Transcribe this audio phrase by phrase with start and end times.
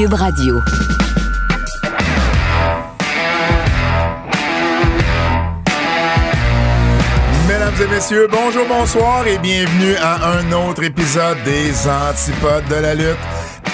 [0.00, 0.62] Cube Radio.
[7.46, 12.94] Mesdames et messieurs, bonjour, bonsoir et bienvenue à un autre épisode des Antipodes de la
[12.94, 13.18] lutte.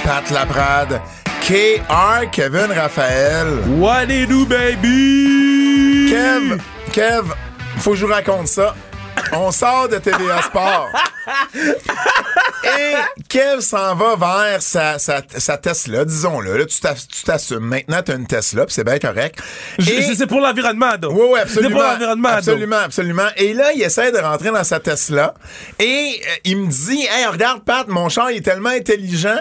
[0.05, 1.01] Pat Laprade,
[1.43, 3.47] KR, Kevin Raphaël.
[3.79, 6.09] What it do, baby?
[6.11, 6.59] Kev,
[6.93, 7.35] Kev,
[7.77, 8.75] faut que je vous raconte ça.
[9.33, 10.89] On sort de TVA Sport.
[12.67, 16.57] Et Kev s'en va vers sa, sa, sa Tesla, disons-le.
[16.59, 17.61] Là, tu t'ass- tu t'assumes.
[17.67, 19.39] Maintenant, tu as une Tesla, puis c'est bien correct.
[19.79, 21.13] Et- C'est pour l'environnement, donc.
[21.15, 21.69] oui, oui, absolument.
[21.69, 22.29] C'est pour l'environnement.
[22.31, 23.29] Absolument, absolument.
[23.37, 25.35] Et là, il essaie de rentrer dans sa Tesla
[25.79, 29.39] et euh, il me dit Hey, regarde, Pat, mon char il est tellement intelligent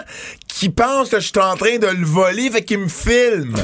[0.48, 3.56] qu'il pense que je suis en train de le voler, fait qu'il me filme.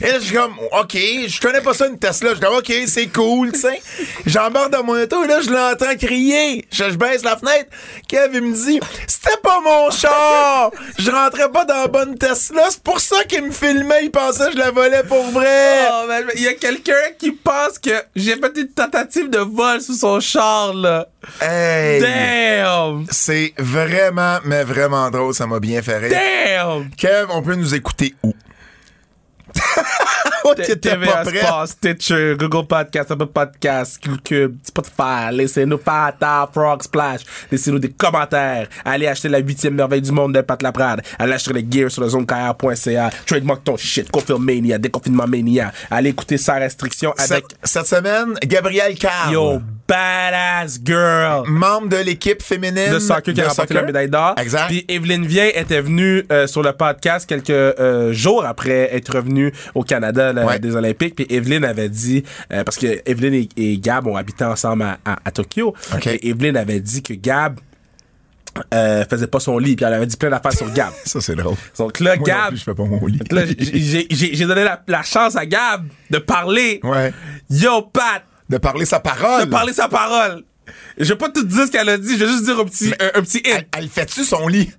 [0.00, 2.30] Et là, je suis comme, OK, je connais pas ça une Tesla.
[2.30, 3.80] Je suis comme, OK, c'est cool, tu sais.
[4.26, 6.66] J'embarque dans mon auto et là, je l'entends crier.
[6.70, 7.66] Je, je baisse la fenêtre.
[8.08, 10.70] Kev, il me dit, c'était pas mon char.
[10.98, 12.64] Je rentrais pas dans la bonne Tesla.
[12.70, 14.04] C'est pour ça qu'il me filmait.
[14.04, 15.88] Il pensait que je la volais pour vrai.
[15.90, 19.80] Oh, man, il y a quelqu'un qui pense que j'ai fait une tentative de vol
[19.80, 21.08] sous son char, là.
[21.40, 22.00] Hey.
[22.00, 23.06] Damn!
[23.10, 25.34] C'est vraiment, mais vraiment drôle.
[25.34, 26.10] Ça m'a bien fait rire.
[26.10, 26.90] Damn!
[26.96, 28.34] Kev, on peut nous écouter où?
[30.56, 37.20] TVA Stitcher, Google Podcast, Apple Podcast, Cube, Spotify, laissez-nous Fata, Frog Splash,
[37.50, 41.52] laissez-nous des commentaires, allez acheter la huitième merveille du monde de Pat Laprade, allez acheter
[41.52, 46.58] les gears sur le zonekr.ca, trademark ton shit, Confirm Mania, déconfinement Mania, allez écouter sans
[46.58, 51.44] restriction avec Cette, cette semaine, Gabrielle Carr, Yo, badass girl!
[51.48, 54.34] membre de l'équipe féminine de soccer qui a remporté la médaille d'or.
[54.38, 54.66] Exact.
[54.68, 59.52] Puis Evelyne Vien était venue euh, sur le podcast quelques euh, jours après être revenue
[59.74, 60.58] au Canada là, Ouais.
[60.58, 61.16] des Olympiques.
[61.16, 62.22] Puis Evelyne avait dit,
[62.52, 65.74] euh, parce que Evelyne et, et Gab ont habité ensemble à, à- à Tokyo.
[65.94, 66.06] OK.
[66.06, 67.58] Et Evelyne avait dit que Gab
[68.74, 69.76] euh, faisait pas son lit.
[69.76, 70.90] Puis elle avait dit plein d'affaires sur Gab.
[71.04, 71.54] Ça, c'est drôle.
[71.78, 72.48] Donc là, Moi Gab...
[72.48, 73.20] plus, je fais pas mon lit.
[74.10, 76.80] J'ai donné la, la chance à Gab de parler.
[76.82, 77.12] Ouais.
[77.50, 79.44] Yo, Pat, De parler sa parole.
[79.46, 80.44] de parler sa parole.
[80.98, 82.92] Je vais pas tout dire ce qu'elle a dit, je vais juste dire un petit,
[83.00, 83.56] un, un petit hint.
[83.56, 84.70] Elle, elle fait-tu son lit?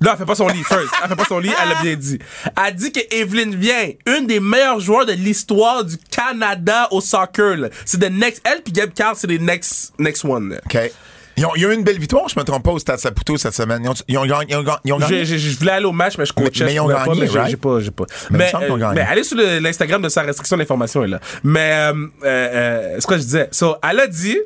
[0.00, 0.88] Là, elle fait pas son lit, first.
[1.00, 2.18] Elle fait pas son lit, elle l'a bien dit.
[2.66, 7.68] Elle dit que Evelyne vient, une des meilleures joueurs de l'histoire du Canada au soccer.
[7.84, 8.40] C'est the next.
[8.44, 10.50] Elle puis Gab Carl, c'est les next, next one.
[10.50, 10.60] là.
[10.66, 10.90] OK.
[11.36, 13.36] Ils ont, ils ont eu une belle victoire, je me trompe pas, au Stade Saputo
[13.38, 13.82] cette semaine.
[13.84, 15.24] Ils ont, ils ont, ils ont, ils ont- ils ont gagné.
[15.24, 16.60] Je voulais aller au match, mais je coachais.
[16.60, 17.50] Mais- mais ils ont pouvais pas, gagné, mais right?
[17.50, 18.04] J'ai pas, j'ai pas.
[18.30, 18.94] Mais euh, gagné.
[18.96, 21.20] mais allez sur l'Instagram de sa restriction d'information, est là.
[21.42, 23.48] Mais, euh, euh, euh, c'est quoi je disais?
[23.50, 24.38] So, elle a dit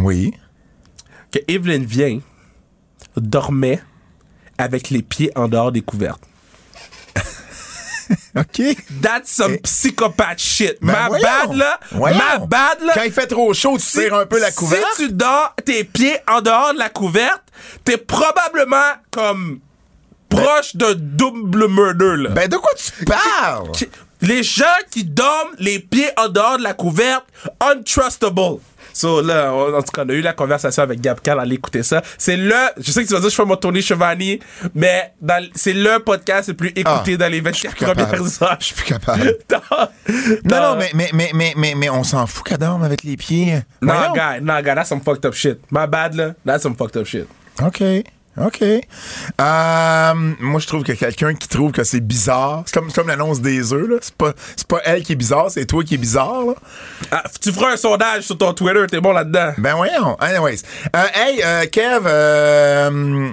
[0.00, 0.32] Oui.
[1.30, 2.18] que Evelyne vient,
[3.16, 3.80] dormait
[4.58, 6.22] avec les pieds en dehors des couvertes.
[8.36, 8.76] OK.
[9.00, 10.78] That's some psychopath shit.
[10.80, 11.22] Ben ma voyons.
[11.22, 11.80] bad, là.
[11.92, 12.18] Voyons.
[12.18, 12.92] Ma bad, là.
[12.94, 14.84] Quand il fait trop chaud, tu tires un peu la couverte.
[14.96, 17.42] Si tu dors tes pieds en dehors de la couverte,
[17.84, 19.60] t'es probablement comme
[20.28, 22.30] proche d'un double murder, là.
[22.30, 23.70] Ben, de quoi tu parles?
[24.20, 27.24] Les gens qui dorment les pieds en dehors de la couverte,
[27.60, 28.60] untrustable.
[28.92, 31.54] So là, on- en tout cas, on a eu la conversation avec Gab Cal, allez
[31.56, 32.02] écouter ça.
[32.18, 34.40] C'est le, je sais que tu vas dire que je fais mon Tony Chevani,
[34.74, 37.86] mais dans- c'est le podcast le plus écouté Ah, dans les Je 24 suis plus
[37.86, 38.08] capable.
[38.08, 38.56] premières heures.
[38.60, 39.36] Je suis plus capable.
[40.44, 43.16] Non, non, mais, mais, mais, mais, mais, mais on s'en fout qu'elle dorme avec les
[43.16, 43.60] pieds.
[43.80, 45.58] Non, guy, non, guy, that's some fucked up shit.
[45.70, 46.34] My bad, là.
[46.44, 47.26] That's some fucked up shit.
[47.62, 47.82] OK.
[48.38, 48.62] OK.
[48.62, 53.40] Euh, moi, je trouve que quelqu'un qui trouve que c'est bizarre, c'est comme, comme l'annonce
[53.42, 53.96] des œufs, là.
[54.00, 54.32] C'est pas,
[54.68, 56.54] pas elle qui est bizarre, c'est toi qui est bizarre, là.
[57.10, 59.52] Ah, tu feras un sondage sur ton Twitter, t'es bon là-dedans.
[59.58, 60.16] Ben voyons.
[60.18, 60.62] Anyways.
[60.96, 63.30] Euh, hey, euh, Kev, euh,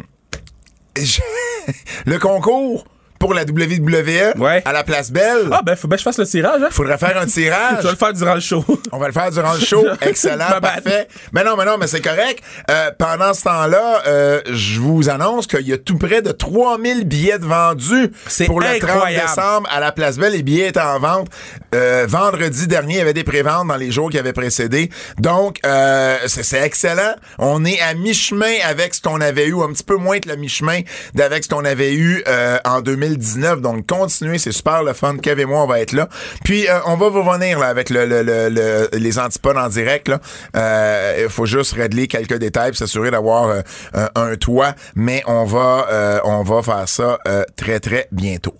[0.98, 1.22] j'ai-
[2.06, 2.86] le concours
[3.20, 4.62] pour la WWE Ouais.
[4.66, 5.50] à la Place Belle.
[5.52, 6.70] Ah, ben, faut ben que je fasse le tirage, hein.
[6.72, 7.78] Faudrait faire un tirage.
[7.82, 8.64] Je vais le faire durant le show.
[8.92, 9.86] On va le faire durant le show.
[10.02, 11.08] Excellent, parfait.
[11.34, 12.42] Mais non, mais non, mais c'est correct.
[12.72, 17.06] Euh, pendant ce temps-là, euh, je vous annonce qu'il y a tout près de 3000
[17.06, 19.26] billets de vendus C'est pour le 30 incroyable.
[19.28, 20.34] décembre à la Place Belle.
[20.34, 21.28] Les billets étaient en vente.
[21.76, 24.90] Euh, vendredi dernier, il y avait des préventes dans les jours qui avaient précédé.
[25.18, 27.14] Donc, euh, c'est excellent.
[27.38, 30.36] On est à mi-chemin avec ce qu'on avait eu, un petit peu moins que le
[30.36, 30.82] mi-chemin
[31.16, 32.82] d'avec ce qu'on avait eu euh, en
[33.18, 33.62] 2019.
[33.62, 35.18] Donc, continuez, c'est super le fun.
[35.18, 36.08] Kev et moi, on va être là.
[36.44, 39.68] Puis, euh, on va vous revenir là, avec le, le- le- le- les antipodes en
[39.70, 40.12] direct.
[40.56, 44.74] Euh, Il faut juste régler quelques détails, s'assurer d'avoir euh, un toit.
[44.96, 47.20] Mais on va, on va faire ça
[47.56, 48.56] très, très bientôt.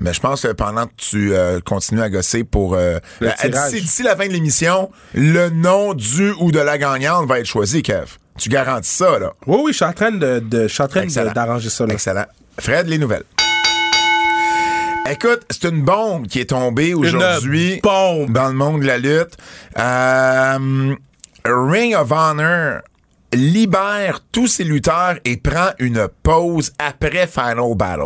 [0.00, 1.32] Mais je pense que pendant que tu
[1.64, 2.76] continues à gosser pour...
[3.80, 7.82] d'ici la fin de l'émission, le nom du ou de la gagnante va être choisi,
[7.82, 8.06] Kev.
[8.38, 9.32] Tu garantis ça, là.
[9.46, 11.00] Oui, oui, je suis en train de, de- je suis en train
[11.34, 11.92] d'arranger ça, là.
[11.94, 12.26] Excellent.
[12.60, 13.24] Fred, les nouvelles.
[15.10, 17.80] Écoute, c'est une bombe qui est tombée aujourd'hui
[18.28, 19.36] dans le monde de la lutte.
[19.78, 20.94] Euh,
[21.46, 22.80] Ring of Honor
[23.32, 28.02] libère tous ses lutteurs et prend une pause après Final Battle.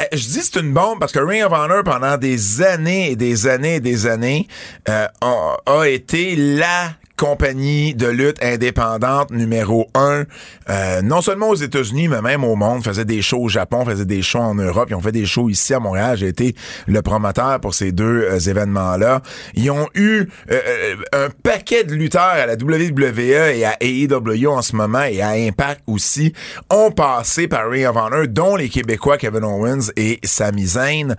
[0.00, 3.16] euh, je dis c'est une bombe parce que Ring of Honor, pendant des années et
[3.16, 4.48] des années et des années,
[4.88, 6.92] euh, a, a été la
[7.22, 10.24] compagnie de lutte indépendante numéro un,
[10.68, 12.82] euh, non seulement aux États-Unis, mais même au monde.
[12.82, 14.88] Faisait des shows au Japon, faisait des shows en Europe.
[14.90, 16.16] Ils ont fait des shows ici à Montréal.
[16.16, 16.56] J'ai été
[16.88, 19.22] le promoteur pour ces deux euh, événements-là.
[19.54, 24.62] Ils ont eu euh, un paquet de lutteurs à la WWE et à AEW en
[24.62, 26.32] ce moment et à Impact aussi
[26.70, 31.14] ont passé par Ring of Honor, dont les Québécois Kevin Owens et Sami Zayn.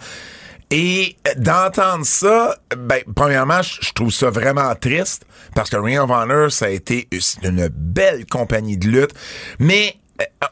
[0.75, 5.23] Et d'entendre ça, ben, premièrement, je trouve ça vraiment triste
[5.53, 7.07] parce que Ring of Honor, ça a été
[7.43, 9.11] une belle compagnie de lutte.
[9.59, 9.97] Mais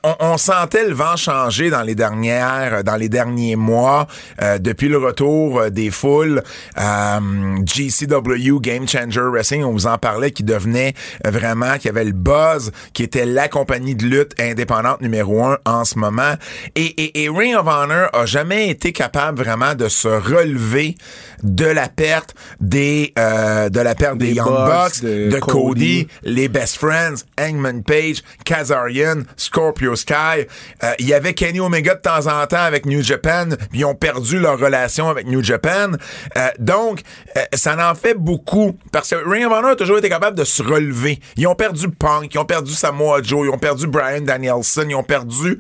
[0.04, 4.08] on, on, sentait le vent changer dans les dernières, dans les derniers mois,
[4.42, 6.42] euh, depuis le retour euh, des foules.
[6.80, 7.20] Euh,
[7.66, 10.94] GCW Game Changer Wrestling, on vous en parlait, qui devenait
[11.24, 15.86] vraiment, qui avait le buzz, qui était la compagnie de lutte indépendante numéro un en
[15.86, 16.34] ce moment.
[16.76, 20.96] Et, et, et Ring of Honor a jamais été capable vraiment de se relever
[21.44, 26.06] de la perte des, euh, de la perte des, des Young Bucks, de, de Cody.
[26.06, 30.48] Cody, les Best Friends, Hangman Page, Kazarian, Scorpio Sky.
[30.84, 33.96] Euh, il y avait Kenny Omega de temps en temps avec New Japan, ils ont
[33.96, 35.92] perdu leur relation avec New Japan.
[36.38, 37.02] Euh, donc,
[37.36, 38.78] euh, ça en fait beaucoup.
[38.92, 41.20] Parce que Ring of Honor a toujours été capable de se relever.
[41.36, 44.96] Ils ont perdu Punk, ils ont perdu Samoa Joe, ils ont perdu Brian Danielson, ils
[44.96, 45.58] ont perdu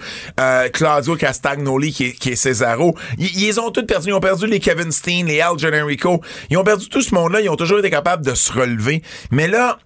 [0.73, 2.95] Claudio Castagnoli qui est, qui Cesaro.
[3.17, 4.09] Ils, ils ont tous perdu.
[4.09, 6.21] Ils ont perdu les Kevin Steen, les Al Generico.
[6.49, 7.41] Ils ont perdu tout ce monde-là.
[7.41, 9.01] Ils ont toujours été capables de se relever.
[9.31, 9.77] Mais là,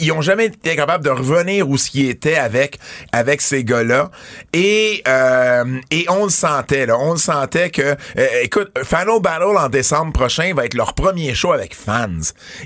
[0.00, 2.78] ils ont jamais été capables de revenir où ce qui était avec
[3.12, 4.10] avec ces gars-là.
[4.52, 6.96] Et euh, et on le sentait là.
[6.98, 11.34] On le sentait que euh, écoute Final Battle en décembre prochain va être leur premier
[11.34, 12.08] show avec fans.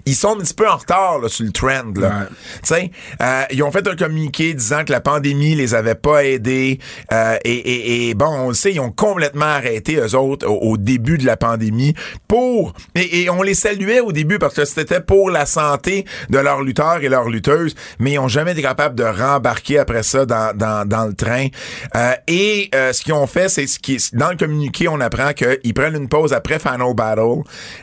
[0.06, 2.08] Ils sont un petit peu en retard là, sur le trend là.
[2.08, 2.26] Ouais.
[2.62, 2.90] tu sais
[3.20, 6.78] euh, ils ont fait un communiqué disant que la pandémie les avait pas aidés
[7.12, 10.72] euh, et, et, et, bon on le sait ils ont complètement arrêté eux autres au,
[10.72, 11.94] au début de la pandémie
[12.28, 16.38] pour et, et, on les saluait au début parce que c'était pour la santé de
[16.38, 20.26] leurs lutteurs et leurs lutteuses, mais ils ont jamais été capables de rembarquer après ça
[20.26, 21.46] dans, dans, dans le train.
[21.94, 25.32] Euh, et euh, ce qu'ils ont fait, c'est ce qui dans le communiqué, on apprend
[25.32, 27.42] qu'ils prennent une pause après Final Battle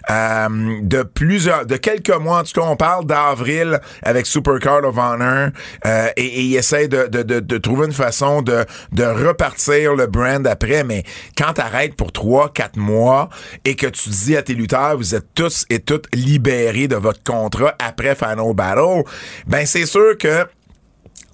[0.09, 0.47] euh,
[0.81, 2.39] de plusieurs, de quelques mois.
[2.39, 5.49] En tout cas, on parle d'avril avec Supercard of Honor
[5.85, 10.07] et, et ils essaient de, de, de, de, trouver une façon de, de repartir le
[10.07, 10.83] brand après.
[10.83, 11.03] Mais
[11.37, 13.29] quand t'arrêtes pour trois, quatre mois
[13.65, 17.21] et que tu dis à tes lutteurs, vous êtes tous et toutes libérés de votre
[17.23, 19.03] contrat après Final Battle,
[19.47, 20.45] ben c'est sûr que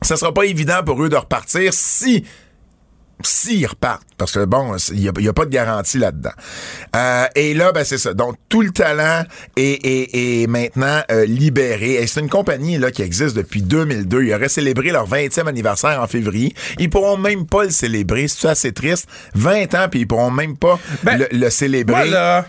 [0.01, 2.23] ça sera pas évident pour eux de repartir si
[3.23, 6.33] s'ils repartent, parce que bon, il n'y a, a, pas de garantie là-dedans.
[6.95, 8.13] Euh, et là, ben c'est ça.
[8.13, 9.23] Donc, tout le talent
[9.55, 11.93] est, est, est maintenant euh, libéré.
[11.95, 14.23] Et c'est une compagnie là qui existe depuis 2002.
[14.23, 16.53] Ils auraient célébré leur 20e anniversaire en février.
[16.77, 18.27] Ils pourront même pas le célébrer.
[18.27, 19.07] C'est assez triste?
[19.35, 21.93] 20 ans, puis ils pourront même pas ben, le, le, célébrer.
[21.93, 22.47] Voilà.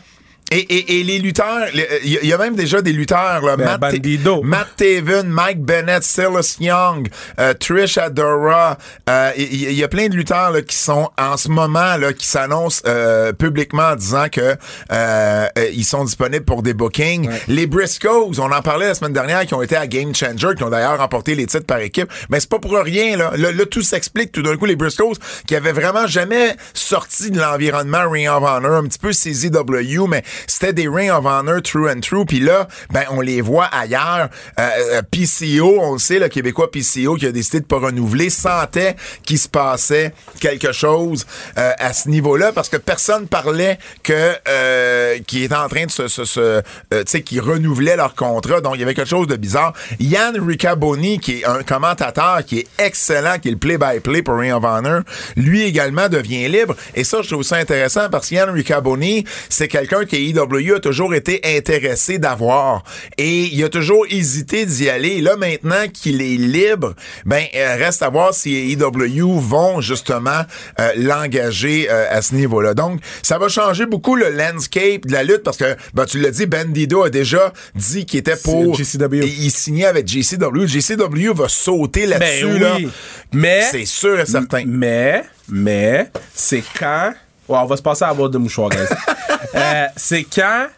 [0.53, 3.79] Et, et, et, les lutteurs, il y, y, a même déjà des lutteurs, là, ben,
[3.81, 3.97] Matt.
[4.45, 7.09] Matt Taven, Mike Bennett, Silas Young,
[7.41, 8.79] euh, Trish Adora,
[9.09, 12.13] il euh, y, y, a plein de lutteurs là, qui sont en ce moment là,
[12.13, 14.57] qui s'annoncent euh, publiquement en disant que
[14.93, 17.29] euh, ils sont disponibles pour des bookings.
[17.29, 17.43] Ouais.
[17.49, 20.63] Les Briscoes, on en parlait la semaine dernière, qui ont été à Game Changer, qui
[20.63, 23.33] ont d'ailleurs remporté les titres par équipe, mais c'est pas pour rien là.
[23.37, 24.31] Là, là tout s'explique.
[24.31, 25.15] Tout d'un coup, les Briscoes
[25.49, 30.23] qui avaient vraiment jamais sorti de l'environnement Ring of Honor, un petit peu CZW, mais
[30.47, 32.25] c'était des Ring of Honor true and true.
[32.27, 34.29] Puis là, ben on les voit ailleurs.
[34.59, 38.97] Euh, PCO, on le sait, le Québécois PCO qui a décidé de pas renouveler, sentait
[39.25, 41.27] qu'il se passait quelque chose
[41.59, 45.91] euh, à ce niveau-là parce que personne parlait que euh, qui était en train de
[45.91, 48.61] se, se, se euh, tu sais, qui renouvelait leur contrat.
[48.61, 49.73] Donc il y avait quelque chose de bizarre.
[50.01, 54.37] Yann Riccaboni, qui est un commentateur qui est excellent, qui est le play-by-play -play pour
[54.37, 55.03] Ring of Honor,
[55.37, 56.75] lui également devient libre.
[56.95, 60.75] Et ça, je trouve ça intéressant parce que Yann Riccaboni, c'est quelqu'un qui est AEW
[60.77, 62.83] a toujours été intéressé d'avoir.
[63.19, 65.09] Et il a toujours hésité d'y aller.
[65.09, 70.43] Et là, maintenant qu'il est libre, ben, reste à voir si AEW vont justement
[70.81, 72.75] euh, l'engager euh, à ce niveau-là.
[72.75, 76.31] Donc, ça va changer beaucoup le landscape de la lutte parce que, ben, tu l'as
[76.31, 78.75] dit, Bandido a déjà dit qu'il était pour...
[78.75, 79.25] GCW.
[79.25, 80.67] Il signait avec JCW.
[80.67, 82.75] JCW va sauter là-dessus, ben, là.
[82.77, 82.89] Oui.
[83.33, 83.63] Mais...
[83.71, 84.63] C'est sûr et certain.
[84.67, 87.13] Mais, mais, c'est quand...
[87.49, 88.79] Ouais, on va se passer à bord de mouchoir, guys.
[89.55, 90.69] euh, c'est quand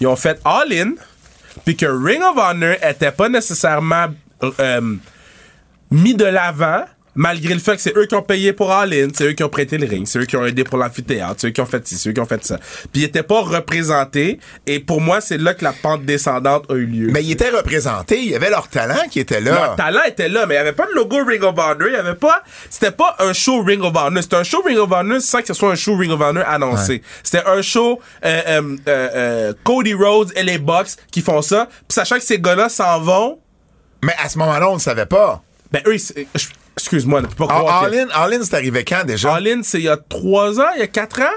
[0.00, 0.94] ils ont fait All-In,
[1.64, 4.06] puis que Ring of Honor était pas nécessairement
[4.42, 4.96] euh,
[5.90, 6.84] mis de l'avant
[7.16, 9.42] Malgré le fait que c'est eux qui ont payé pour All In, c'est eux qui
[9.42, 11.66] ont prêté le ring, c'est eux qui ont aidé pour l'amphithéâtre, c'est eux qui ont
[11.66, 12.58] fait ci, c'est eux qui ont fait ça.
[12.92, 14.38] Puis ils étaient pas représentés.
[14.66, 17.08] Et pour moi, c'est là que la pente descendante a eu lieu.
[17.12, 19.50] Mais ils étaient représentés, il y avait leur talent qui était là.
[19.52, 21.88] Leur talent était là, mais il n'y avait pas de logo Ring of Honor.
[21.88, 22.42] Il y avait pas.
[22.68, 24.22] C'était pas un show Ring of Honor.
[24.22, 26.44] C'était un show Ring of Honor sans que ce soit un show Ring of Honor
[26.46, 27.02] annoncé.
[27.24, 31.66] C'était un show euh, euh, euh, euh, Cody Rhodes et les Bucks qui font ça.
[31.66, 33.38] Puis sachant que ces gars-là s'en vont,
[34.02, 35.42] Mais à ce moment-là, on ne savait pas.
[35.72, 36.46] ben eux, je-
[36.76, 37.84] excuse-moi, ne peux pas All, croire.
[37.84, 39.34] All que- All c'est arrivé quand déjà?
[39.34, 41.36] All In, c'est il y a trois ans, il y a quatre ans?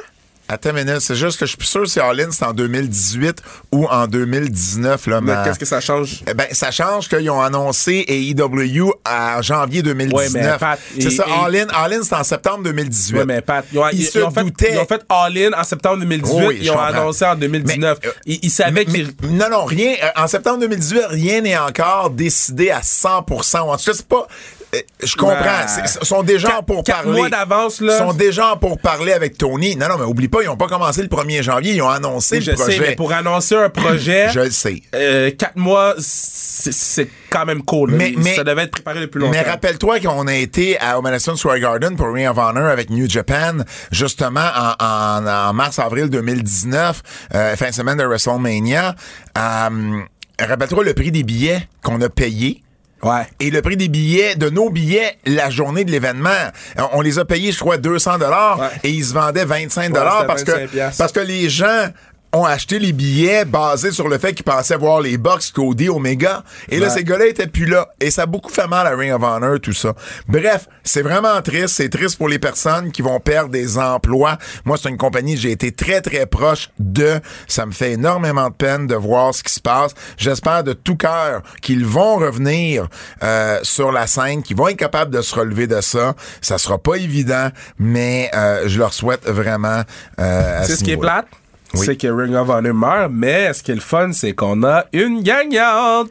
[0.49, 3.41] Attends une c'est juste que je suis plus sûr si All In, c'est en 2018
[3.71, 5.07] ou en 2019.
[5.07, 6.21] Là, Mais ma- qu'est-ce que ça change?
[6.29, 10.33] Eh ben, ça change qu'ils ont annoncé AEW en janvier 2019.
[10.35, 13.19] Ouais, mais Pat, c'est ça, et- All In, All In, c'est en septembre 2018.
[13.19, 14.73] Ouais, mais Pat, ils ont, Ils ils- se ils ont fait, doutaient.
[14.73, 16.45] ils ont fait All In en septembre 2018.
[16.47, 16.87] Oui, ils ont comprends.
[16.87, 17.99] annoncé en 2019.
[18.03, 19.11] Mais, euh, ils, ils savaient Mais- qu'ils.
[19.29, 19.95] non, non, rien.
[20.03, 23.69] euh, En septembre 2018, rien n'est encore décidé à 100%.
[23.69, 24.27] En tout cas, c'est pas.
[24.73, 25.35] Euh, Je comprends.
[25.35, 25.83] Ouais.
[26.01, 27.17] Ils sont déjà Quatre- pour quatre parler.
[27.17, 27.97] mois d'avance, là.
[27.97, 29.75] Sont déjà pour parler avec Tony.
[29.75, 31.73] Non, non, mais oublie pas, ils ont pas commencé le 1er janvier.
[31.73, 32.71] Ils ont annoncé je le projet.
[32.73, 34.81] sais, mais pour annoncer un projet, Je le sais.
[34.95, 37.91] euh, quatre mois, c'est c'est quand même cool.
[37.91, 37.97] là.
[37.97, 39.31] Mais- mais- ça devait être préparé depuis longtemps.
[39.33, 42.89] Mais rappelle-toi qu'on a été à, au Madison Square Garden pour Ring of Honor avec
[42.89, 43.57] New Japan,
[43.91, 47.01] justement en, en- en mars-avril 2019,
[47.35, 48.95] euh, fin de semaine de WrestleMania.
[49.37, 50.01] Euh,
[50.39, 52.62] rappelle-toi le prix des billets qu'on a payé.
[53.03, 53.24] Ouais.
[53.39, 56.29] Et le prix des billets, de nos billets, la journée de l'événement,
[56.77, 58.67] on- on les a payés, je crois, 200 dollars Ouais.
[58.83, 60.98] et ils se vendaient 25 Ouais, dollars parce que 25 piastres.
[60.98, 61.88] parce que les gens
[62.33, 66.43] ont acheté les billets basés sur le fait qu'ils pensaient voir les Bucks, Cody, Omega.
[66.67, 67.89] Et là, ces gars-là étaient plus là.
[67.99, 69.93] Et ça a beaucoup fait mal à Ring of Honor, tout ça.
[70.27, 71.75] Bref, c'est vraiment triste.
[71.75, 74.39] C'est triste pour les personnes qui vont perdre des emplois.
[74.65, 77.19] Moi, c'est une compagnie que j'ai été très, très proche de.
[77.47, 79.93] Ça me fait énormément de peine de voir ce qui se passe.
[80.17, 82.87] J'espère de tout cœur qu'ils vont revenir
[83.21, 86.15] euh, sur la scène, qu'ils vont être capables de se relever de ça.
[86.41, 89.83] Ça sera pas évident, mais euh, je leur souhaite vraiment
[90.19, 91.27] euh, C'est ce ce qui est plate?
[91.75, 91.85] Oui.
[91.85, 94.85] C'est que Ring of Honor meurt, mais ce qui est le fun, c'est qu'on a
[94.93, 96.09] une gagnante.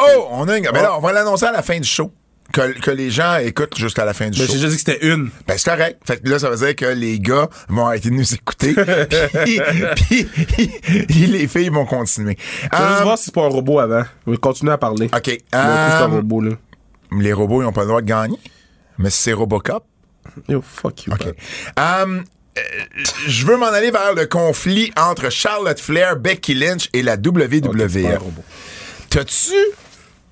[0.00, 0.64] Oh, on a une...
[0.64, 2.12] Ben là, on va l'annoncer à la fin du show.
[2.52, 4.52] Que, que les gens écoutent jusqu'à la fin du Mais show.
[4.52, 5.30] j'ai juste dit que c'était une.
[5.48, 6.00] Ben, c'est correct.
[6.06, 8.74] Fait que là, ça veut dire que les gars vont arrêter de nous écouter.
[9.96, 10.24] puis,
[11.06, 12.36] puis les filles vont continuer.
[12.72, 14.04] Je veux juste Euh, voir si c'est pas un robot avant.
[14.26, 15.10] Je vais continuer à parler.
[15.14, 15.38] OK.
[15.52, 16.50] Un euh, robot, là.
[17.18, 18.38] les robots, ils n'ont pas le droit de gagner.
[18.98, 19.84] Mais c'est Robocop.
[20.48, 21.12] Yo, fuck you.
[21.12, 21.34] OK.
[22.56, 22.60] Euh,
[23.26, 28.18] je veux m'en aller vers le conflit entre Charlotte Flair, Becky Lynch et la WWE.
[29.10, 29.52] T'as-tu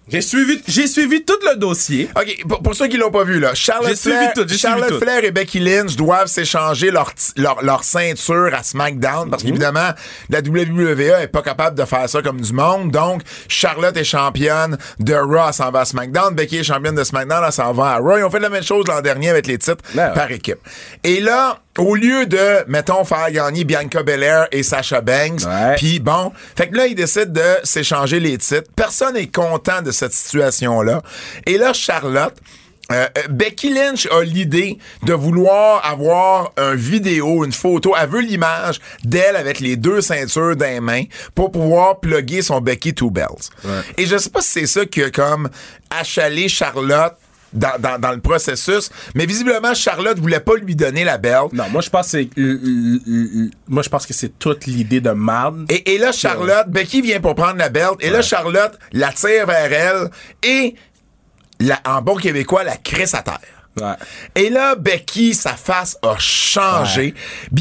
[0.08, 2.08] J'ai suivi, j'ai suivi tout le dossier.
[2.16, 4.98] OK, pour, pour ceux qui l'ont pas vu, là, Charlotte, Flair, tout, Charlotte.
[5.02, 9.90] Flair et Becky Lynch doivent s'échanger leur, leur, leur ceinture à SmackDown parce qu'évidemment,
[10.30, 12.90] la WWE est pas capable de faire ça comme du monde.
[12.90, 16.34] Donc, Charlotte est championne de Raw, s'en va à SmackDown.
[16.34, 18.18] Becky est championne de SmackDown, elle s'en va à Raw.
[18.18, 20.58] Ils ont fait la même chose l'an dernier avec les titres Ben par équipe.
[21.02, 25.42] Et là, au lieu de, mettons, faire gagner Bianca Belair et Sasha Banks,
[25.76, 28.70] puis bon, fait que là, ils décident de s'échanger les titres.
[28.76, 31.02] Personne n'est content de cette situation-là.
[31.46, 32.34] Et là, Charlotte,
[32.92, 37.94] euh, euh, Becky Lynch a l'idée de vouloir avoir un vidéo, une photo.
[37.98, 41.04] Elle veut l'image d'elle avec les deux ceintures dans les mains
[41.34, 43.50] pour pouvoir plugger son Becky Two Bells.
[43.96, 45.48] Et je sais pas si c'est ça qui a comme
[45.90, 47.14] achalé Charlotte
[47.54, 51.44] dans, dans, dans le processus, mais visiblement, Charlotte voulait pas lui donner la belle.
[51.52, 54.66] Non, moi je pense que c'est, l- l- l- moi je pense que c'est toute
[54.66, 55.64] l'idée de marde.
[55.70, 57.94] Et, et là, Charlotte, Becky vient pour prendre la belt.
[58.00, 60.11] Et là, Charlotte la tire vers elle
[60.42, 60.75] et,
[61.61, 63.38] la, en bon québécois, la crisse à terre.
[63.80, 63.94] Ouais.
[64.34, 67.14] Et là, Becky, sa face a changé.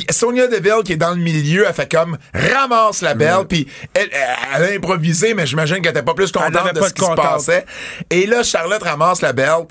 [0.10, 4.10] Sonia Deville, qui est dans le milieu, a fait comme ramasse la belle, puis elle,
[4.56, 7.16] elle a improvisé, mais j'imagine qu'elle était pas plus contente de pas ce qui se
[7.16, 7.66] passait.
[8.10, 9.66] Et là, Charlotte ramasse la belle.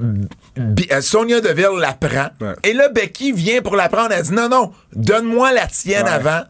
[0.00, 2.28] Euh, Sonia Deville la prend.
[2.62, 4.12] Et là, Becky vient pour la prendre.
[4.12, 6.42] Elle dit non, non, donne-moi la tienne avant.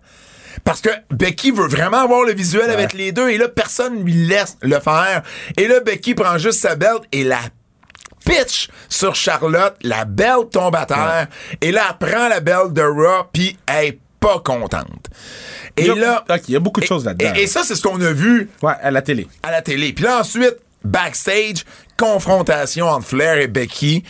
[0.65, 3.31] Parce que Becky veut vraiment avoir le visuel avec les deux.
[3.31, 5.23] Et là, personne lui laisse le faire.
[5.57, 7.41] Et là, Becky prend juste sa belt et la
[8.29, 9.77] pitch sur Charlotte.
[9.83, 11.29] La belle tombe à terre.
[11.61, 15.09] Et là, elle prend la belle de Raw, puis elle est pas contente.
[15.77, 16.25] Et Il y a- là...
[16.49, 17.33] il y a beaucoup de choses là-dedans.
[17.37, 19.29] Et, et ça, c'est ce qu'on a vu Ouais, à la télé.
[19.43, 19.93] à la télé.
[19.93, 21.65] Puis là, ensuite, backstage,
[21.97, 24.03] confrontation entre Flair et Becky.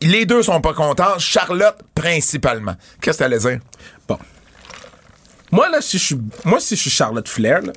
[0.00, 1.18] Les deux sont pas contents.
[1.18, 2.76] Charlotte, principalement.
[3.00, 3.58] Qu'est-ce que t'allais dire?
[4.06, 4.18] Bon.
[5.50, 7.72] Moi, là, si je suis, moi, si je suis Charlotte Flair, là,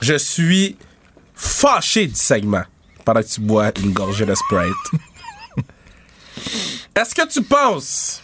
[0.00, 0.76] je suis
[1.34, 2.64] fâché du segment
[3.04, 4.74] pendant que tu bois une gorgée de Sprite.
[6.96, 8.22] Est-ce que tu penses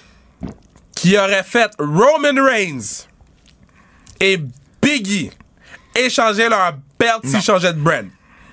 [0.94, 3.06] qu'il aurait fait Roman Reigns
[4.20, 4.38] et
[4.82, 5.30] Biggie
[5.94, 8.06] échanger leur belt s'ils changeaient de brand?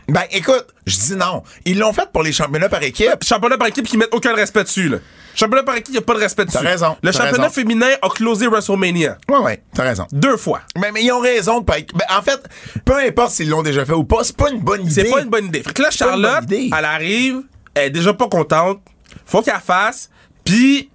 [0.07, 1.43] Ben, écoute, Je dis non.
[1.65, 3.23] Ils l'ont fait pour les championnats par équipe.
[3.23, 4.97] Championnat par équipe qui mettent aucun respect dessus, là.
[5.39, 6.57] Championnat par équipe, il n'y a pas de respect dessus.
[6.59, 7.53] T'as raison, Le championnat raison.
[7.53, 9.17] féminin a closé WrestleMania.
[9.29, 10.07] Ouais, ouais, t'as raison.
[10.11, 10.61] Deux fois.
[10.75, 12.39] Mais, mais ils ont raison de pas être- ben, en fait,
[12.83, 15.03] peu importe s'ils l'ont déjà fait ou pas, c'est pas une bonne idée.
[15.05, 15.61] C'est pas une bonne idée.
[15.61, 17.41] Fait que là, Charlotte, elle arrive,
[17.75, 18.79] elle est déjà pas contente.
[19.27, 20.09] Faut qu'elle fasse.
[20.43, 20.89] Puis,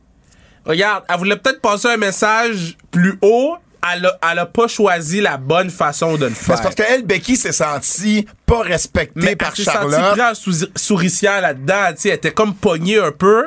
[0.65, 3.57] regarde, elle voulait peut-être passer un message plus haut.
[3.95, 6.57] Elle a, elle a pas choisi la bonne façon de le Ben, faire.
[6.57, 10.11] c'est parce qu'elle, Becky, s'est sentie pas respectée mais par elle s'est sentie Charlotte.
[10.13, 13.47] prise en sou- souricière là-dedans, elle était comme pognée un peu.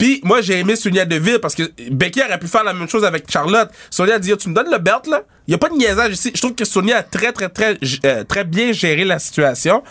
[0.00, 3.04] Puis moi j'ai aimé Sonia Deville parce que Becky aurait pu faire la même chose
[3.04, 3.68] avec Charlotte.
[3.90, 5.22] Sonia a dit tu me donnes le belt là?
[5.46, 6.32] Il y a pas de niaisage ici.
[6.34, 7.76] Je trouve que Sonia a très très très
[8.06, 9.82] euh, très bien géré la situation.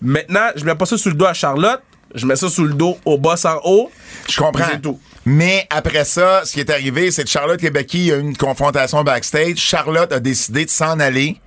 [0.00, 1.80] Maintenant, je mets pas ça sous le dos à Charlotte,
[2.14, 3.90] je mets ça sous le dos au boss en haut.
[4.28, 4.66] Je comprends.
[4.70, 5.00] C'est tout.
[5.24, 8.16] Mais après ça, ce qui est arrivé, c'est que Charlotte et Becky, il y a
[8.16, 9.56] eu une confrontation backstage.
[9.56, 11.40] Charlotte a décidé de s'en aller.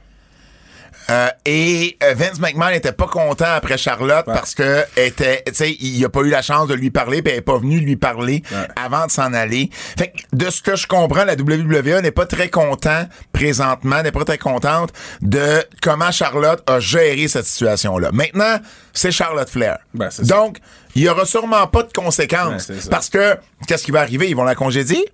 [1.10, 5.72] Euh, et euh, Vince McMahon n'était pas content après Charlotte parce que était, tu sais,
[5.80, 7.96] il a pas eu la chance de lui parler, puis elle est pas venue lui
[7.96, 8.44] parler
[8.76, 9.70] avant de s'en aller.
[9.72, 14.12] Fait que de ce que je comprends, la WWE n'est pas très content présentement, n'est
[14.12, 18.10] pas très contente de comment Charlotte a géré cette situation-là.
[18.12, 18.60] Maintenant,
[18.94, 19.80] c'est Charlotte Flair.
[19.94, 20.10] Ben.
[20.24, 20.58] Donc,
[20.96, 23.38] il y aura sûrement pas de conséquences parce que
[23.68, 24.30] qu'est-ce qui va arriver?
[24.30, 25.06] Ils vont la congédier?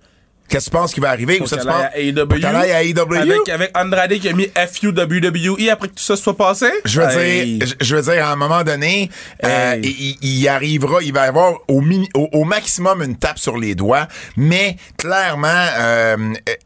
[0.48, 1.40] Qu'est-ce que tu penses qui va arriver?
[1.40, 2.44] Ou ça, tu penses- à AEW.
[2.44, 3.14] À AEW?
[3.16, 6.66] Avec, avec Andrade qui a mis FU WWE après que tout ça soit passé?
[6.84, 7.58] Je veux Hey.
[7.58, 9.10] dire, je- veux dire, à un moment donné,
[9.44, 9.80] euh,
[10.22, 13.74] il, arrivera, il va y avoir au, mini- au, au maximum une tape sur les
[13.74, 15.48] doigts, mais clairement,
[15.78, 16.16] euh,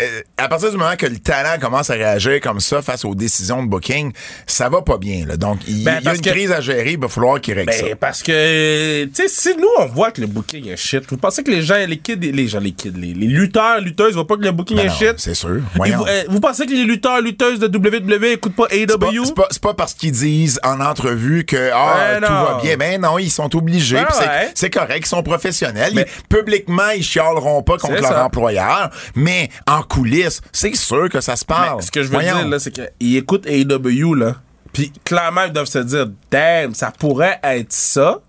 [0.03, 3.15] euh, à partir du moment que le talent commence à réagir comme ça face aux
[3.15, 4.13] décisions de booking,
[4.47, 5.25] ça va pas bien.
[5.27, 5.37] Là.
[5.37, 7.55] Donc, il, Ben, il y a une que- crise à gérer, il va falloir qu'il
[7.55, 7.83] règle ça.
[7.85, 11.17] Ben, parce que, tu sais, si nous, on voit que le booking est shit, vous
[11.17, 14.27] pensez que les gens, les kids, les gens, les kids, les, les lutteurs, lutteuses, voient
[14.27, 15.15] pas que le booking Ben est non, shit?
[15.19, 15.61] c'est sûr.
[15.77, 15.99] Voyons.
[15.99, 19.25] Vous, euh, vous pensez que les lutteurs, lutteuses de WWE écoutent pas pas, AEW?
[19.27, 22.43] c'est pas- c'est pas parce qu'ils disent en entrevue que ah, Ouais, tout non.
[22.45, 22.77] va bien.
[22.77, 23.97] Ben non, ils sont obligés.
[23.97, 24.51] Puis c'est- ouais.
[24.55, 25.93] C'est correct, ils sont professionnels.
[25.95, 28.25] Mais- Ils- publiquement, ils chialeront pas contre leur ça.
[28.25, 28.91] employeur.
[29.15, 31.77] Mais en coulisses, c'est sûr que ça se parle.
[31.79, 32.37] Mais ce que je veux Voyons.
[32.39, 34.37] dire, là, c'est qu'ils écoutent AEW, là.
[34.73, 38.21] Puis clairement, ils doivent se dire, damn, ça pourrait être ça.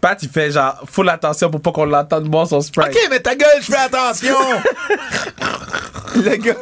[0.00, 2.88] Pat, il fait genre, full attention pour pas qu'on l'entende boire son Sprite.
[2.88, 4.36] OK, mais ta gueule, je fais attention!
[6.16, 6.54] le gars,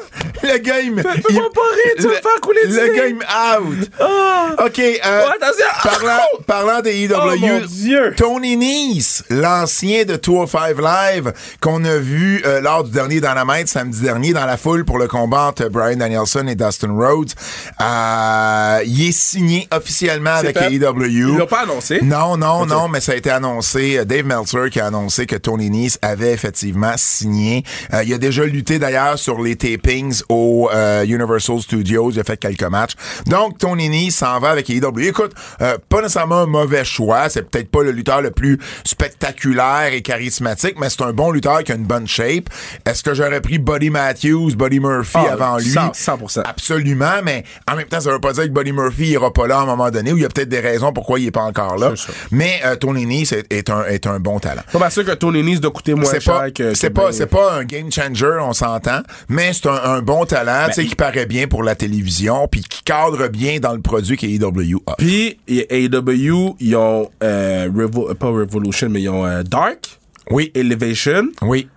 [0.43, 1.03] le gars, il me.
[1.03, 2.97] Fais-moi il- pas rire, tu vas le- faire couler du Le nez.
[2.97, 3.91] gars, il me out.
[4.01, 4.65] Ah!
[4.67, 5.67] OK, euh, Oh, attention!
[5.83, 8.15] Parlant, parlant des EW, Oh, mon Dieu!
[8.17, 13.69] Tony Nese, l'ancien de Tour 5 Live, qu'on a vu euh, lors du dernier Dynamite
[13.69, 17.33] samedi dernier dans la foule pour le combat entre Brian Danielson et Dustin Rhodes,
[17.81, 20.73] euh, il est signé officiellement avec fait.
[20.73, 21.05] AEW.
[21.07, 22.01] Ils l'ont pas annoncé?
[22.03, 24.05] Non, non, non, mais ça a été annoncé.
[24.05, 27.65] Dave Meltzer qui a annoncé que Tony Nese avait effectivement signé.
[27.93, 32.11] Euh, il a déjà lutté d'ailleurs sur les tapings au euh, Universal Studios.
[32.11, 32.93] Il a fait quelques matchs.
[33.27, 35.01] Donc, Tony Nese s'en va avec AEW.
[35.01, 37.29] Écoute, euh, pas nécessairement un mauvais choix.
[37.29, 41.63] C'est peut-être pas le lutteur le plus spectaculaire et charismatique, mais c'est un bon lutteur
[41.65, 42.49] qui a une bonne shape.
[42.85, 45.71] Est-ce que j'aurais pris Buddy Matthews, Buddy Murphy Ah, avant lui?
[45.71, 46.43] 100%, 100%.
[46.45, 49.59] Absolument, mais en même temps, ça veut pas dire que Buddy Murphy ira pas là
[49.59, 51.43] à un moment donné, ou il y a peut-être des raisons pourquoi il est pas
[51.43, 51.93] encore là.
[52.31, 54.63] Mais euh, Tony Nese est, est un, est un bon talent.
[54.73, 56.75] Pas sûr que Tony Nese doit coûter moins C'est cher pas, que.
[56.75, 60.25] c'est pas, ben- c'est pas un game changer, on s'entend, mais c'est un, un bon
[60.25, 63.81] talent, tu sais, qui paraît bien pour la télévision, puis qui cadre bien dans le
[63.81, 64.95] produit qu'AEW a.
[64.97, 67.11] Puis, il y a AEW, ils ont.
[67.23, 69.99] Euh, Revo- pas Revolution, mais ils ont euh, Dark,
[70.31, 71.69] Oui, Elevation, oui,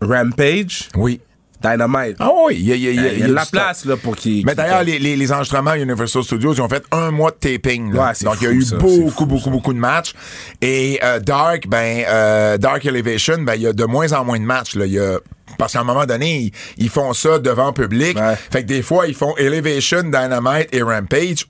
[0.00, 1.20] Rampage, oui.
[1.64, 2.16] Dynamite.
[2.20, 3.30] Ah oui, il y a, il y a- il y a- Il y a du
[3.30, 4.44] de la place là, pour qu'ils.
[4.44, 7.36] Mais d'ailleurs, les, les, les enregistrements à Universal Studios, ils ont fait un mois de
[7.36, 7.92] taping.
[7.92, 8.08] là.
[8.08, 10.12] Ouais, Donc, il y a eu ça, beaucoup, fou, beaucoup, beaucoup de matchs.
[10.60, 14.38] Et euh, Dark, ben, euh, Dark Elevation, ben, il y a de moins en moins
[14.38, 14.74] de matchs.
[14.76, 14.86] Là.
[14.86, 15.18] Y a
[15.58, 16.52] parce qu'à un moment donné, ils,
[16.84, 18.18] ils font ça devant public.
[18.18, 18.34] Ouais.
[18.50, 21.46] Fait que des fois, ils font Elevation, Dynamite et Rampage.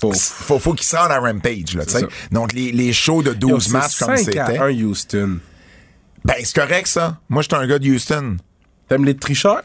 [0.00, 2.00] Faut- Faut, faut qu'ils sortent à Rampage, là, tu sais.
[2.00, 2.06] ça.
[2.32, 4.58] Donc, les, les shows de Yo, 12 c'est matchs comme 5 c'était.
[4.58, 5.38] 1 Houston.
[6.24, 7.18] Ben, c'est correct, ça.
[7.28, 8.36] Moi, j'étais un gars de Houston.
[8.92, 9.62] T'aimes les tricheurs?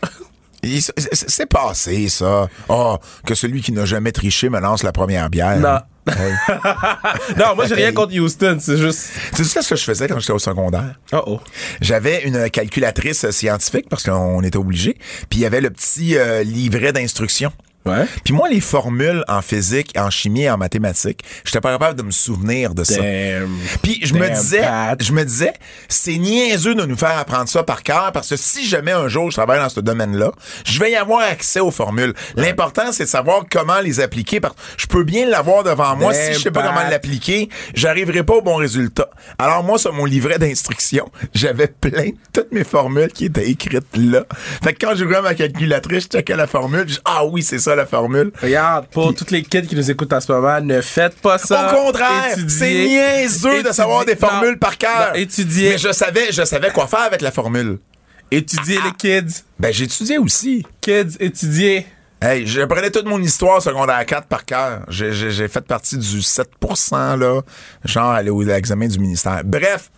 [0.64, 2.48] C'est- C'est c'est passé, ça.
[2.70, 5.60] Oh, que celui qui n'a jamais triché me lance la première bière.
[5.60, 5.80] Non.
[6.10, 6.34] Hey.
[7.38, 9.10] non, moi j'ai rien contre Houston, c'est juste.
[9.36, 10.96] Tu sais ce que je faisais quand j'étais au secondaire?
[11.12, 11.40] Oh oh.
[11.82, 14.94] J'avais une calculatrice scientifique parce qu'on était obligé.
[15.30, 17.52] Puis il y avait le petit euh, livret d'instructions.
[17.88, 18.06] Ouais.
[18.24, 22.04] Puis moi, les formules en physique, en chimie et en mathématiques, j'étais pas capable de
[22.04, 23.02] me souvenir de ça.
[23.02, 23.58] Damn.
[23.82, 25.02] Puis je me disais, Pat.
[25.02, 25.54] je me disais,
[25.88, 29.32] c'est niaiseux de nous faire apprendre ça par cœur parce que si jamais un jour
[29.32, 30.32] je travaille dans ce domaine-là,
[30.66, 32.14] je vais y avoir accès aux formules.
[32.36, 36.14] L'important, c'est de savoir comment les appliquer parce que je peux bien l'avoir devant moi.
[36.14, 36.74] Damn, si je sais pas Pat.
[36.74, 39.10] comment l'appliquer, j'arriverai pas au bon résultat.
[39.38, 43.96] Alors moi, sur mon livret d'instructions, j'avais plein de toutes mes formules qui étaient écrites
[43.96, 44.26] là.
[44.64, 47.60] Fait que quand j'ouvrais ma calculatrice, je checkais la formule, je dis, ah oui, c'est
[47.60, 48.32] ça la formule.
[48.42, 51.74] Regarde, pour toutes les kids qui nous écoutent en ce moment, ne faites pas ça.
[51.74, 55.12] Au contraire, c'est niaiseux de savoir des Non, formules par cœur.
[55.14, 55.70] non, étudiez.
[55.72, 57.80] Mais je savais, je savais quoi faire avec la formule.
[58.30, 59.44] Étudiez les kids.
[59.60, 60.66] Ben, j'étudiais aussi.
[60.82, 61.86] Kids, étudiez.
[62.20, 64.82] Hey, j'apprenais toute mon histoire secondaire 4 par cœur.
[64.90, 67.42] J'ai, fait partie du 7%, là,
[67.86, 69.44] genre aller au l'examen du ministère.
[69.46, 69.92] Bref,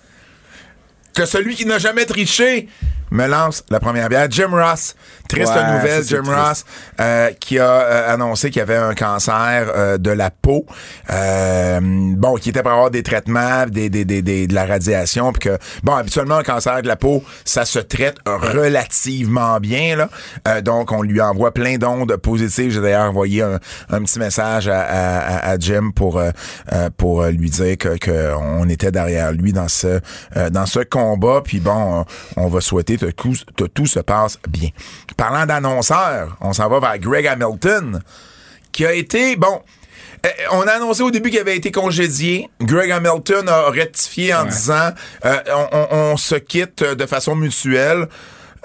[1.15, 2.67] que celui qui n'a jamais triché
[3.11, 4.27] me lance la première bière.
[4.29, 4.95] Jim Ross,
[5.27, 6.37] triste Ouais, nouvelle, Jim triste.
[6.37, 6.65] Ross,
[6.99, 10.65] euh, qui a euh, annoncé qu'il avait un cancer euh, de la peau.
[11.11, 15.31] Euh, bon, qui était pour avoir des traitements, des, des, des, des- de la radiation,
[15.33, 20.09] puis que, bon, habituellement, un cancer de la peau, ça se traite relativement bien, là.
[20.47, 22.71] Euh, donc, on lui envoie plein d'ondes positives.
[22.71, 26.31] J'ai d'ailleurs envoyé un, un petit message à, à, à- Jim pour, euh,
[26.95, 29.99] pour lui dire que, que on était derrière lui dans ce,
[30.37, 31.41] euh, dans ce combat.
[31.43, 32.05] Puis bon,
[32.37, 34.69] on, on va souhaiter que tout, que tout se passe bien.
[35.17, 38.01] Parlant d'annonceurs, on s'en va vers Greg Hamilton,
[38.71, 39.61] qui a été, bon,
[40.25, 42.49] euh, on a annoncé au début qu'il avait été congédié.
[42.61, 44.91] Greg Hamilton a rectifié en disant
[45.25, 48.07] euh, on, on- on se quitte de façon mutuelle.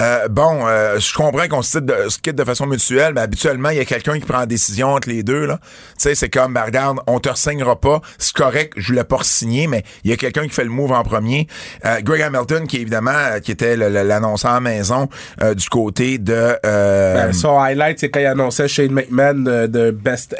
[0.00, 3.20] Euh, bon, euh, je comprends qu'on se quitte, de, se quitte de façon mutuelle, mais
[3.20, 5.46] habituellement, il y a quelqu'un qui prend la décision entre les deux.
[5.46, 5.58] là.
[5.62, 8.00] Tu sais, c'est comme, ben, regarde, on te ressignera pas.
[8.18, 10.92] C'est correct, je l'ai pas signé, mais il y a quelqu'un qui fait le move
[10.92, 11.46] en premier.
[11.84, 15.08] Euh, Greg Hamilton, qui évidemment, qui était l'annonceur à maison
[15.42, 16.56] euh, du côté de...
[16.66, 20.34] euh, Ben, son highlight, c'est quand il annonçait Shane McMahon de, de Best,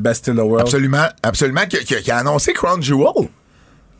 [0.00, 0.62] Best in the World.
[0.62, 3.28] absolument, absolument, qui, qui- qui a annoncé Crown Jewel.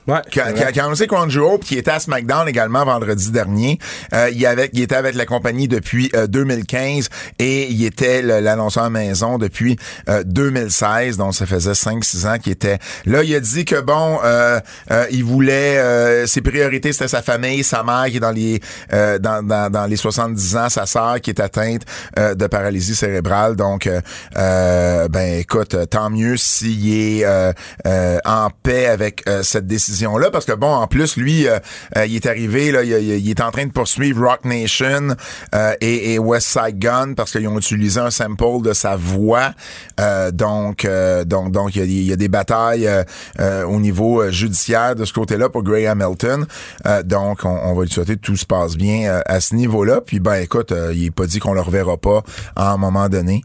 [0.07, 3.79] Ouais, qui a, annoncé Crown Jewel, puis qui était à SmackDown également vendredi dernier.
[4.13, 8.91] Euh, il, avait, il était avec la compagnie depuis euh, 2015 et il était l'annonceur
[8.91, 13.23] maison depuis euh, 2016, donc ça faisait 5-6 ans qu'il était là.
[13.23, 17.65] Il a dit que bon, euh, euh, il voulait euh, ses priorités c'était sa famille,
[17.65, 21.31] sa mère qui est dans les dans, dans, dans les 70 ans, sa sœur qui
[21.31, 21.83] est atteinte
[22.17, 23.57] de paralysie cérébrale.
[23.57, 23.89] Donc,
[24.35, 27.27] ben écoute, tant mieux s'il est
[28.25, 31.59] en paix avec cette décision-là, parce que bon, en plus, lui, euh,
[31.97, 35.15] euh, il est arrivé, là, il, est en train de poursuivre Rock Nation
[35.55, 39.53] euh, et, et West Side Gun parce qu'ils ont utilisé un sample de sa voix.
[40.33, 40.87] Donc,
[41.27, 42.89] donc, donc, il y a, des- batailles
[43.39, 46.47] au niveau judiciaire de ce côté-là pour Grey Hamilton.
[47.05, 50.01] Donc, on, va lui souhaiter que tout se passe bien à ce niveau-là.
[50.05, 52.23] Puis, ben, écoute, il est pas dit qu'on le reverra pas
[52.57, 53.43] à un moment donné.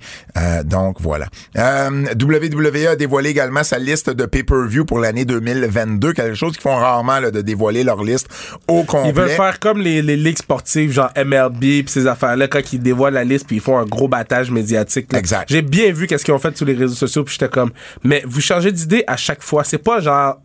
[0.65, 1.27] Donc, voilà.
[1.55, 6.75] WWE a dévoilé également sa liste de pay-per-view pour l'année 2022, quelque chose qu'ils font
[6.75, 8.27] rarement, là, de dévoiler leur liste
[8.67, 9.09] au complet.
[9.09, 12.79] Ils veulent faire comme les, les ligues sportives, genre MLB pis ces affaires-là, quand ils
[12.79, 15.11] dévoilent la liste puis ils font un gros battage médiatique.
[15.11, 15.19] là.
[15.19, 15.49] Exact.
[15.49, 17.71] J'ai bien vu qu'est-ce qu'ils ont fait sur les réseaux sociaux puis j'étais comme,
[18.03, 19.63] mais vous changez d'idée à chaque fois.
[19.63, 20.37] C'est pas genre,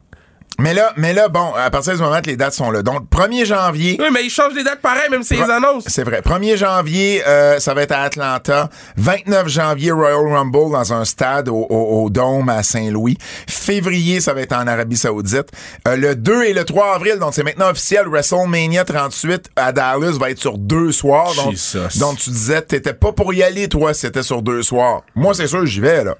[0.58, 2.82] Mais là, mais là, bon, à partir du moment que les dates sont là.
[2.82, 5.86] Donc, 1er janvier, oui, mais ils changent les dates pareil, même si ils annoncent.
[5.88, 6.20] C'est vrai.
[6.20, 8.68] 1er janvier, euh, ça va être à Atlanta.
[8.96, 13.18] 29 janvier, Royal Rumble dans un stade au, au, au Dôme à Saint-Louis.
[13.48, 15.48] Février, ça va être en Arabie Saoudite.
[15.88, 20.16] Euh, le 2 et le 3 avril, donc c'est maintenant officiel, WrestleMania 38 à Dallas
[20.20, 21.34] va être sur deux soirs.
[21.34, 21.98] Donc, Jesus.
[21.98, 25.02] donc tu disais, t'étais pas pour y aller, toi, si c'était sur deux soirs.
[25.16, 26.14] Moi, c'est sûr, j'y vais, là.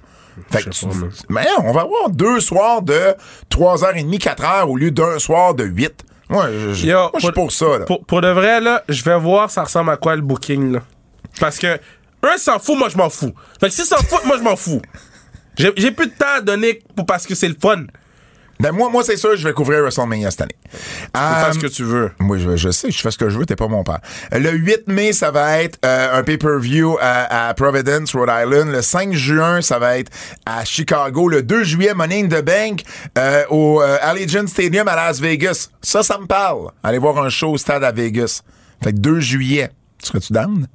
[0.50, 0.92] Fait que tu- pas,
[1.28, 3.14] mais on va avoir deux soirs de
[3.50, 5.92] 3h30, 4h au lieu d'un soir de 8.
[6.28, 7.84] Moi, je, je- Yo, moi, je suis pour ça, là.
[7.84, 10.80] Pour, pour de vrai, là, je vais voir ça ressemble à quoi le booking, là.
[11.40, 13.32] Parce que eux s'en foutent, moi je m'en fous.
[13.60, 14.80] Fait que s'ils s'en foutent, moi je m'en fous.
[15.56, 17.84] J'ai j'ai plus de temps à donner pour, parce que c'est le fun.
[18.60, 20.56] Ben moi, moi c'est sûr, je vais couvrir WrestleMania cette année.
[20.70, 20.76] Tu
[21.12, 22.12] peux faire ce que tu veux.
[22.20, 23.98] Moi, je, je sais, je fais ce que je veux, t'es pas mon père.
[24.32, 28.70] Euh, Le 8 mai, ça va être euh, un pay-per-view à, à Providence, Rhode Island.
[28.70, 30.10] Le 5 juin, ça va être
[30.46, 31.28] à Chicago.
[31.28, 32.82] Le 2 juillet, Money in the Bank
[33.18, 35.68] euh, au euh, Allegiant Stadium à Las Vegas.
[35.82, 36.70] Ça, ça me parle.
[36.82, 38.42] Allez voir un show au stade à Vegas.
[38.82, 39.70] Fait que 2 juillet.
[40.02, 40.66] Serais-tu down?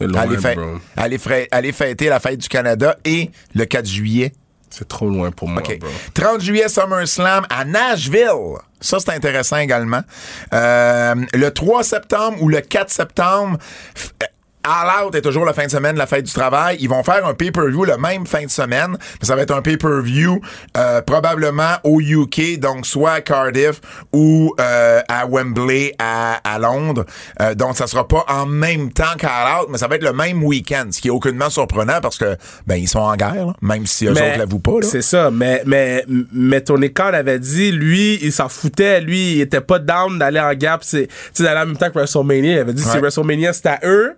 [0.00, 0.78] Loin, allez, fê- bro.
[0.96, 4.32] allez fra- allez fêter la fête du Canada et le 4 juillet,
[4.70, 5.78] C'est trop loin pour moi, OK.
[5.78, 5.88] bro.
[6.14, 8.56] 30 juillet, SummerSlam à Nashville.
[8.80, 10.02] Ça, c'est intéressant également.
[10.52, 13.58] Euh, le 3 septembre ou le 4 septembre,
[14.68, 16.76] All Out est toujours la fin de semaine de la fête du travail.
[16.80, 18.98] Ils vont faire un pay-per-view le même fin de semaine.
[19.22, 20.40] Ça va être un pay-per-view
[20.76, 23.80] euh, probablement au UK, donc soit à Cardiff
[24.12, 27.06] ou euh, à Wembley à, à Londres.
[27.40, 30.12] Euh, donc ça sera pas en même temps qu'All Out, mais ça va être le
[30.12, 33.52] même week-end, ce qui est aucunement surprenant parce que ben ils sont en guerre, là,
[33.62, 34.72] même si eux Mais autres l'avouent pas.
[34.82, 39.40] C'est ça, mais, mais, mais Tony Khan avait dit, lui, il s'en foutait, lui, il
[39.40, 42.52] était pas down d'aller en gap, c'est, tu sais, en même temps que WrestleMania.
[42.52, 42.98] Il avait dit, si.
[42.98, 44.16] WrestleMania, c'était à eux.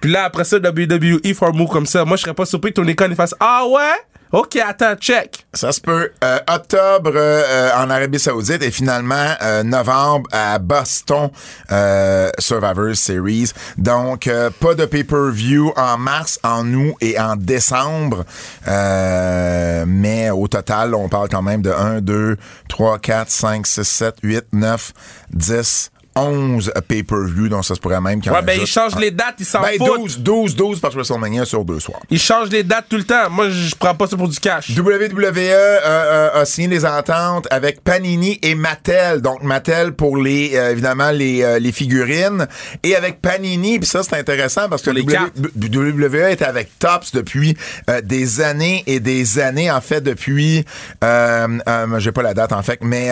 [0.00, 2.04] Puis là, après ça, WWE for un move comme ça.
[2.04, 3.96] Moi, je serais pas surpris que Tony Khan fasse, ah ouais?
[4.32, 5.44] Ok, attends, check.
[5.52, 6.12] Ça se peut.
[6.22, 11.30] Euh, octobre euh, en Arabie Saoudite et finalement euh, novembre à Boston
[11.72, 13.50] euh, Survivor Series.
[13.76, 18.24] Donc euh, pas de pay-per-view en mars, en août et en décembre.
[18.68, 22.36] Euh, mais au total, on parle quand même de 1, 2,
[22.68, 24.92] 3, 4, 5, 6, 7, 8, 9,
[25.32, 27.48] 10, 11 pay-per-view.
[27.48, 29.76] Donc ça se pourrait même qu'il Ouais, ben, ils changent les dates, ils s'en Ben,
[29.78, 30.00] foutent.
[30.00, 32.00] 12, 12, 12 par WrestleMania sur deux soirs.
[32.10, 33.30] Ils changent les dates tout le temps.
[33.30, 34.70] Moi, je prends pas ça pour du cash.
[34.70, 39.20] WWE euh, euh, a signé des ententes avec Panini et Mattel.
[39.20, 42.46] Donc Mattel pour les euh, évidemment les, euh, les figurines
[42.82, 43.78] et avec Panini.
[43.78, 45.30] Puis ça c'est intéressant parce que les W-.
[45.56, 47.56] WWE est avec Tops depuis
[47.88, 50.64] euh, des années et des années en fait depuis
[51.04, 53.10] euh, euh, j'ai pas la date en fait mais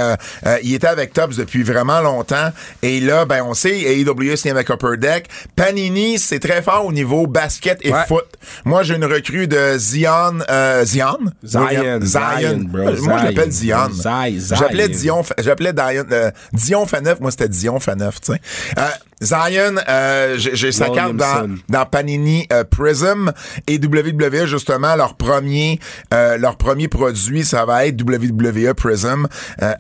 [0.62, 2.51] il était avec Tops depuis vraiment longtemps
[2.83, 5.28] et là ben on sait AEW signé avec Upper Deck.
[5.56, 8.04] Panini c'est très fort au niveau basket et Ouais.
[8.06, 8.24] foot.
[8.64, 11.18] Moi j'ai une recrue de Zion euh, Zion?
[11.44, 13.90] Zion, Zion, bro, Moi, je l'appelle Zion.
[13.92, 14.56] Zion, Zion.
[14.56, 17.20] J'appelais Dion, j'appelais Dion, euh, Dion Faneuf.
[17.20, 18.40] Moi, c'était Dion Faneuf, tu sais.
[18.78, 18.82] Euh,
[19.20, 23.32] Zion, euh, j'ai sa carte dans, dans Panini euh, Prism
[23.66, 25.80] et WWE, justement, leur premier,
[26.14, 29.26] euh, leur premier produit, ça va être WWE Prism.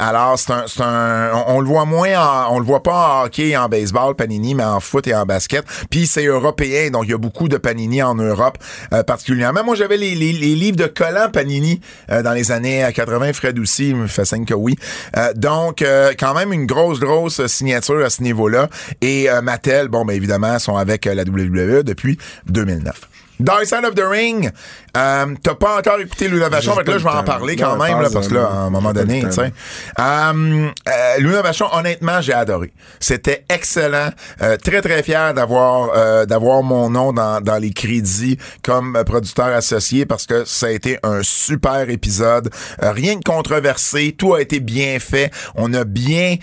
[0.00, 3.24] Alors, c'est un, un, on, on le voit moins en, on le voit pas en
[3.24, 5.64] hockey en baseball, Panini, mais en foot et en basket.
[5.90, 8.58] Puis c'est européen, donc il y a beaucoup de Panini en Europe,
[8.92, 9.64] euh, particulièrement.
[9.64, 11.80] Moi, j'avais les, les, les livres de collants Panini
[12.10, 13.32] euh, dans les années 80.
[13.32, 14.76] Fred aussi me fait signe que oui.
[15.16, 18.68] Euh, donc, euh, quand même une grosse, grosse signature à ce niveau-là.
[19.00, 23.17] Et euh, Mattel, bon, ben évidemment, sont avec euh, la WWE depuis 2009.
[23.40, 24.50] Dark Side of the Ring,
[24.96, 27.88] euh, t'as pas encore écouté Luna Vachon, que là, je vais en parler quand Ouais,
[27.88, 29.52] même, là, parce que là, à un moment donné, tu sais.
[30.00, 32.72] Euh, euh, Luna Vachon, honnêtement, j'ai adoré.
[32.98, 34.10] C'était excellent.
[34.42, 39.46] Euh, très, très fier d'avoir euh, d'avoir mon nom dans, dans les crédits comme producteur
[39.48, 42.50] associé parce que ça a été un super épisode.
[42.80, 44.14] Rien de controversé.
[44.18, 45.30] Tout a été bien fait.
[45.54, 46.36] On a bien...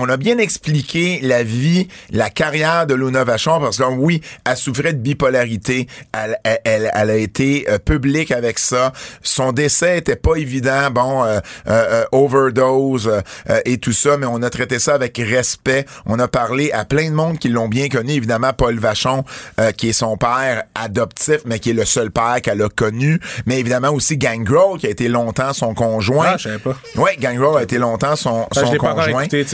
[0.00, 4.56] on a bien expliqué la vie, la carrière de Luna Vachon parce que oui, elle
[4.56, 5.86] souffrait de bipolarité.
[6.12, 8.92] Elle, elle, elle- elle a été euh, publique avec ça.
[9.22, 10.90] Son décès était pas évident.
[10.90, 15.16] Bon, euh, euh, overdose euh, euh, et tout ça, mais on a traité ça avec
[15.18, 15.86] respect.
[16.06, 18.12] On a parlé à plein de monde qui l'ont bien connu.
[18.12, 19.24] Évidemment, Paul Vachon,
[19.60, 23.20] euh, qui est son père adoptif, mais qui est le seul père qu'elle a connu.
[23.46, 26.26] Mais évidemment aussi Gangrel, qui a été longtemps son conjoint.
[26.30, 26.76] Ah, je savais pas.
[26.96, 29.22] Oui, Gangrel a été longtemps son, son je pas conjoint.
[29.22, 29.44] écouté,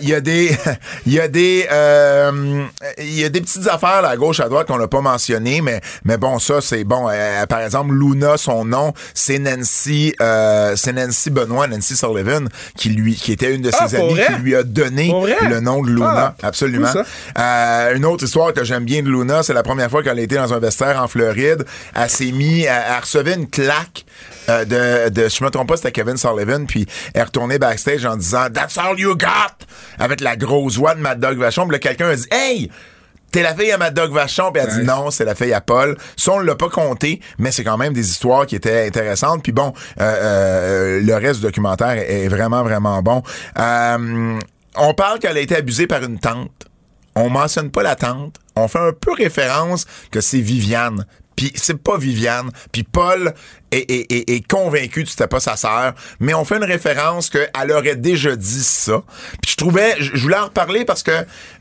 [0.00, 0.56] Il y a des,
[1.06, 2.64] il y a des, euh,
[2.98, 5.60] il y a des petites affaires là, à gauche à droite qu'on n'a pas mentionnées,
[5.60, 7.08] mais mais bon ça c'est bon.
[7.10, 12.88] Euh, par exemple, Luna, son nom, c'est Nancy, euh, c'est Nancy Benoît, Nancy Sullivan, qui
[12.90, 14.26] lui, qui était une de Ah, ses amies, vrai?
[14.26, 15.12] qui lui a donné
[15.48, 16.34] le nom de Luna.
[16.42, 16.88] Ah, Absolument.
[17.38, 20.22] Euh, une autre histoire que j'aime bien de Luna, c'est la première fois qu'elle a
[20.22, 21.64] été dans un vestiaire en Floride.
[21.94, 24.04] Elle s'est mis, elle, elle recevait une claque
[24.48, 28.04] euh, de, de, je me trompe pas, c'était Kevin Sullivan, puis elle est retournée backstage
[28.06, 29.65] en disant That's all you got!
[29.98, 31.62] Avec la grosse voix de Mad Dog Vachon.
[31.64, 32.70] Puis là, quelqu'un a dit Hey!
[33.32, 35.52] T'es la fille à Mad Dog Vachon, puis elle a dit non, c'est la fille
[35.52, 35.98] à Paul.
[36.16, 39.42] Ça, on l'a pas compté, mais c'est quand même des histoires qui étaient intéressantes.
[39.42, 43.22] Puis bon, euh, euh, le reste du documentaire est, est vraiment, vraiment bon.
[43.58, 44.38] Euh,
[44.76, 46.66] on parle qu'elle a été abusée par une tante.
[47.14, 48.36] On mentionne pas la tante.
[48.54, 51.04] On fait un peu référence que c'est Viviane.
[51.36, 52.50] Puis c'est pas Viviane.
[52.72, 53.34] Puis Paul
[53.70, 55.94] est, est- est- est convaincu que c'était pas sa sœur.
[56.18, 59.02] Mais on fait une référence qu'elle aurait déjà dit ça.
[59.42, 61.12] Puis je trouvais, je voulais en reparler parce que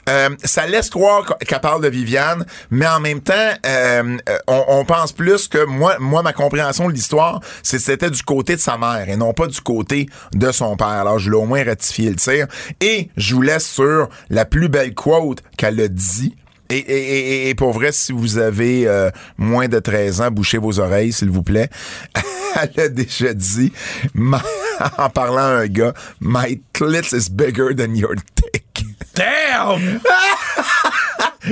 [0.08, 3.34] euh, ça laisse croire qu'elle parle de Viviane, mais en même temps,
[3.66, 8.22] euh, euh, on, pense plus que moi, moi ma compréhension de l'histoire, c'est c'était du
[8.22, 10.88] côté de sa mère et non pas du côté de son père.
[10.88, 12.48] Alors je l'ai au moins ratifié le tir.
[12.82, 16.36] Et je vous laisse sur la plus belle quote qu'elle a dit.
[16.70, 20.58] Et, et, et, et pour vrai, si vous avez euh, moins de 13 ans, bouchez
[20.58, 21.70] vos oreilles, s'il vous plaît.
[22.76, 23.72] Elle a déjà dit,
[24.14, 24.42] ma-
[24.98, 28.86] en parlant à un gars, My clit is bigger than your dick.
[29.16, 30.00] Damn!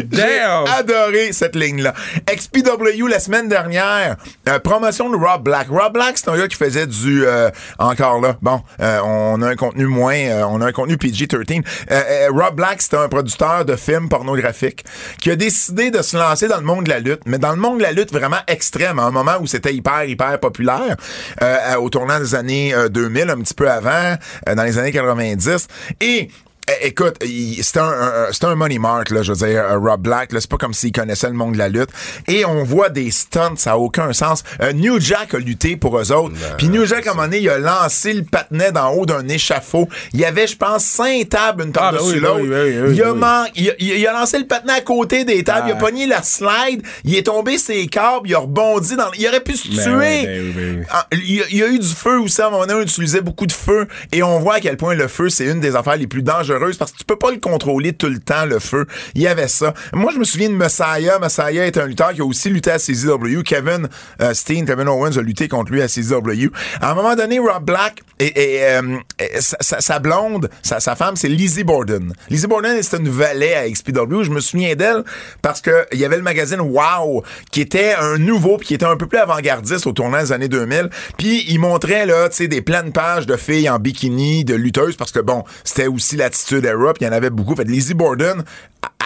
[0.06, 0.66] Damn!
[0.78, 1.94] Adoré cette ligne-là.
[2.28, 4.18] XPW la semaine dernière,
[4.50, 5.68] euh, promotion de Rob Black.
[5.70, 8.38] Rob Black, c'est un gars qui faisait du euh, encore là.
[8.42, 11.64] Bon, euh, on a un contenu moins, euh, on a un contenu PG-13.
[11.92, 14.84] Euh, Rob Black, c'est un producteur de films pornographiques
[15.22, 17.58] qui a décidé de se lancer dans le monde de la lutte, mais dans le
[17.58, 20.96] monde de la lutte vraiment extrême, à un moment où c'était hyper hyper populaire,
[21.42, 24.16] euh, au tournant des années euh, 2000, un petit peu avant,
[24.48, 25.68] euh, dans les années 90,
[26.02, 26.30] et
[26.82, 30.32] Écoute, il- c'était un, un- un money mark, là, je veux dire, euh, Rob Black.
[30.32, 31.90] là, C'est pas comme s'il connaissait le monde de la lutte.
[32.28, 34.44] Et on voit des stunts, ça a aucun sens.
[34.62, 36.36] Euh, New Jack a lutté pour eux autres.
[36.58, 39.28] Puis New Jack, à un moment donné, il a lancé le patinet d'en haut d'un
[39.28, 39.90] échafaud.
[40.14, 42.42] Il y avait, je pense, cinq tables, une Ah, ben par-dessus oui, ben l'autre.
[42.44, 43.20] oui, ben oui, ben oui, il, a ben oui.
[43.20, 45.68] man- il, a, il a lancé le patinet à côté des tables.
[45.68, 45.80] Il a Ah.
[45.80, 46.82] pogné la slide.
[47.04, 48.28] Il est tombé ses câbles.
[48.30, 49.12] Il a rebondi dans...
[49.18, 50.26] Il aurait pu se Ben tuer.
[50.26, 50.86] ben ben.
[50.90, 53.22] Ah, il y, a, a eu du feu aussi à un moment donné, on utilisait
[53.22, 55.98] beaucoup de feu et on voit à quel point le feu c'est une des affaires
[55.98, 58.86] les plus dangereuses parce que tu peux pas le contrôler tout le temps le feu.
[59.16, 59.74] Il y avait ça.
[59.94, 61.20] Moi je me souviens de Messiah.
[61.20, 63.44] Messiah est un lutteur qui a aussi lutté à CZW.
[63.46, 63.88] Kevin
[64.22, 66.50] euh, Steen, Kevin Owens a lutté contre lui à CZW.
[66.82, 68.98] À un moment donné, Rob Black et, euh,
[69.40, 72.14] sa, blonde, sa, femme, c'est Lizzie Borden.
[72.30, 74.24] Lizzie Borden c'était une valet à XPW.
[74.24, 75.04] Je me souviens d'elle
[75.42, 78.86] parce que il y avait le magazine Wow qui était un nouveau puis qui était
[78.86, 80.90] un peu plus avant-gardiste au tournant des années 2000.
[81.18, 84.96] Puis il montrait là, tu sais, des pleines pages de filles en bikini, de lutteuses
[84.96, 86.16] parce que bon, c'était aussi
[86.52, 87.56] era, puis il y en avait beaucoup.
[87.56, 88.44] Fait Lizzie Borden,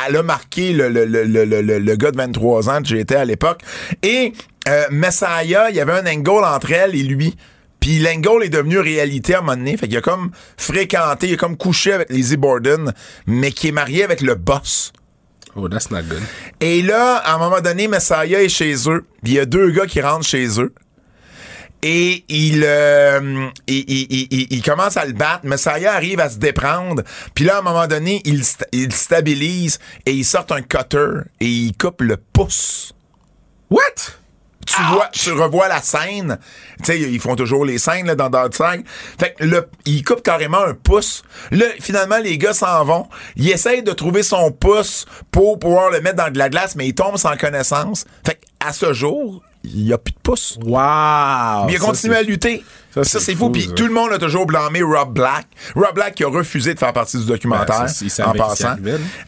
[0.08, 3.15] elle a marqué le, le, le, le, le, le gars de 23 ans que j'étais
[3.15, 3.62] à l'époque.
[4.04, 4.34] Et
[4.67, 7.36] euh, Messiah, il y avait un angle entre elle et lui.
[7.80, 9.78] Puis l'angle est devenu réalité à un moment donné.
[9.78, 12.91] Fait qu'il a comme fréquenté, il a comme couché avec Lizzie Borden,
[13.28, 14.91] mais qui est marié avec le boss.
[15.56, 16.21] Oh, that's not good.
[16.60, 19.06] Et là, à un moment donné, Messiah est chez eux.
[19.23, 20.73] puis Il y a deux gars qui rentrent chez eux.
[21.83, 25.45] Et il, euh, il, il, il- il- il commence à le battre.
[25.45, 27.03] Messiah arrive à se déprendre.
[27.35, 31.45] Puis là, à un moment donné, il, il stabilise et il sort un cutter et
[31.47, 32.93] il coupe le pouce.
[33.69, 33.81] What?
[34.65, 36.39] Tu vois, tu revois la scène.
[36.79, 38.83] Tu sais, ils font toujours les scènes là, dans Dark Side.
[39.17, 41.23] Fait que le, il coupe carrément un pouce.
[41.51, 43.07] Là, finalement, les gars s'en vont.
[43.37, 46.85] Il essaye de trouver son pouce pour pouvoir le mettre dans de la glace, mais
[46.87, 48.03] il tombe sans connaissance.
[48.25, 50.57] Fait que, à ce jour, il n'y a plus de pouce.
[50.63, 51.65] Wow!
[51.65, 52.63] Mais il a continué à lutter.
[53.03, 53.49] Ça, c'est fou.
[53.49, 55.47] Puis tout le monde a toujours blâmé Rob Black.
[55.75, 58.75] Rob Black qui a refusé de faire partie du documentaire Ben, savait en passant.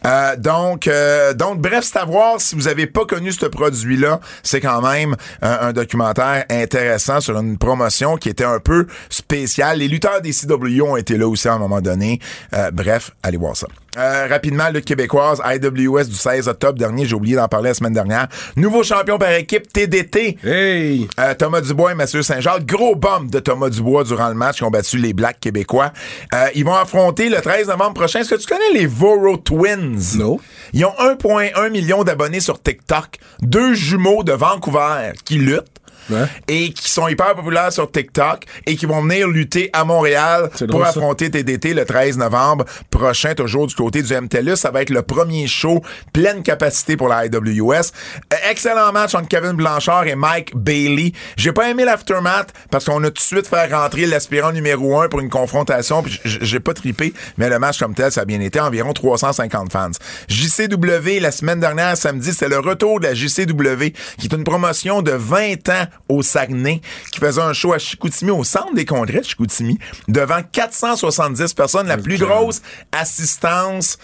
[0.06, 4.20] Euh, donc, euh, donc, bref, c'est à voir si vous avez pas connu ce produit-là.
[4.42, 9.78] C'est quand même euh, un documentaire intéressant sur une promotion qui était un peu spéciale.
[9.78, 12.20] Les lutteurs des CW ont été là aussi à un moment donné.
[12.54, 13.66] Euh, bref, allez voir ça.
[13.98, 17.92] Euh, rapidement, lutte québécoise, IWS du 16 octobre dernier, j'ai oublié d'en parler la semaine
[17.92, 18.28] dernière.
[18.54, 20.38] Nouveau champion par équipe TDT.
[20.44, 21.08] Hey!
[21.18, 22.66] Euh, Thomas Dubois et Mathieu Saint-Jacques.
[22.66, 25.92] Gros bump de Thomas Dubois durant le match qui ont battu les Blacks québécois.
[26.34, 28.20] Euh, ils vont affronter le 13 novembre prochain.
[28.20, 30.16] Est-ce que tu connais les Voro Twins?
[30.16, 30.38] Non.
[30.72, 33.18] Ils ont 1,1 million d'abonnés sur TikTok.
[33.42, 35.79] Deux jumeaux de Vancouver qui luttent.
[36.08, 36.26] Ouais.
[36.48, 40.82] Et qui sont hyper populaires sur TikTok et qui vont venir lutter à Montréal pour
[40.82, 40.88] ça.
[40.88, 44.56] affronter TDT le 13 novembre prochain, toujours du côté du MTLUS.
[44.56, 45.82] Ça va être le premier show
[46.12, 47.92] pleine capacité pour la IWS.
[48.32, 51.12] Euh, excellent match entre Kevin Blanchard et Mike Bailey.
[51.36, 55.08] J'ai pas aimé l'aftermath parce qu'on a tout de suite fait rentrer l'aspirant numéro un
[55.08, 56.02] pour une confrontation.
[56.02, 58.60] puis J'ai pas trippé, mais le match comme tel, ça a bien été.
[58.60, 59.90] Environ 350 fans.
[60.28, 65.02] JCW, la semaine dernière, samedi, c'est le retour de la JCW, qui est une promotion
[65.02, 66.80] de 20 ans au Saguenay,
[67.12, 71.86] qui faisait un show à Chicoutimi, au centre des congrès de Chicoutimi, devant 470 personnes,
[71.86, 73.98] la plus grosse assistance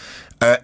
[0.45, 0.57] euh,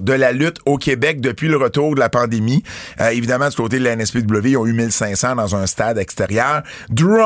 [0.00, 2.62] de la lutte au Québec depuis le retour de la pandémie.
[3.00, 6.62] Euh, évidemment, du côté de la NSPW, ils ont eu 1500 dans un stade extérieur.
[6.90, 7.16] Drew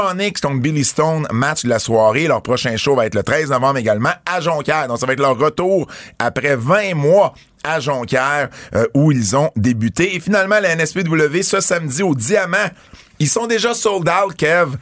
[0.42, 2.26] contre Billy Stone, match de la soirée.
[2.26, 4.88] Leur prochain show va être le 13 novembre également à Jonquière.
[4.88, 5.87] Donc, ça va être leur retour
[6.18, 10.16] après 20 mois à Jonquière, euh, où ils ont débuté.
[10.16, 12.57] Et finalement, la NSPW, ce samedi au Diamant,
[13.18, 14.76] ils sont déjà sold out, Kev.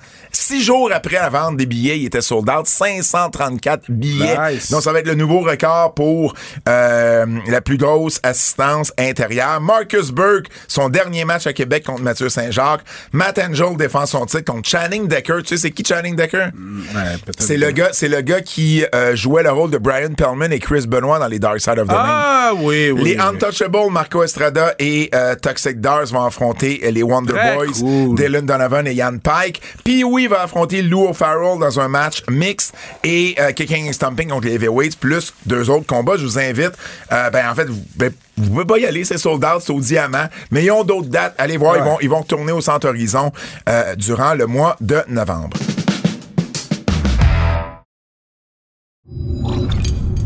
[0.49, 2.67] Six jours après la vente des billets, ils étaient sold out.
[2.67, 4.35] 534 billets.
[4.51, 4.71] Nice.
[4.71, 6.35] Donc, ça va être le nouveau record pour
[6.67, 9.61] euh, la plus grosse assistance intérieure.
[9.61, 12.81] Marcus Burke, son dernier match à Québec contre Mathieu Saint-Jacques.
[13.13, 15.43] Matt Angel défend son titre contre Channing Decker.
[15.43, 16.47] Tu sais, c'est qui Channing Decker?
[16.47, 17.43] Ouais, peut-être.
[17.43, 20.61] C'est le gars, c'est le gars qui euh, jouait le rôle de Brian Pellman et
[20.61, 22.01] Chris Benoit dans les Dark Side of the Ring.
[22.01, 23.05] Ah, oui, oui.
[23.05, 23.19] Les.
[23.19, 28.17] Untouchables, Marco Estrada et euh, Toxic Dars vont affronter les Wonder Très Boys, cool.
[28.17, 29.61] Dylan Donovan et Ian Pike.
[29.85, 32.75] Puis oui, va affronter Lou O'Farrell dans un match mixte
[33.05, 36.17] et euh, Kicking and Stomping contre les Heavyweights, plus deux autres combats.
[36.17, 36.73] Je vous invite.
[37.13, 39.73] euh, ben en fait, vous, ben, vous pouvez pas y aller, c'est sold out, c'est
[39.73, 40.27] au diamant.
[40.51, 41.35] Mais ils ont d'autres dates.
[41.39, 43.33] Allez voir, ils vont ils vont tourner au Centre Horizon
[43.69, 45.57] euh, durant le mois de novembre.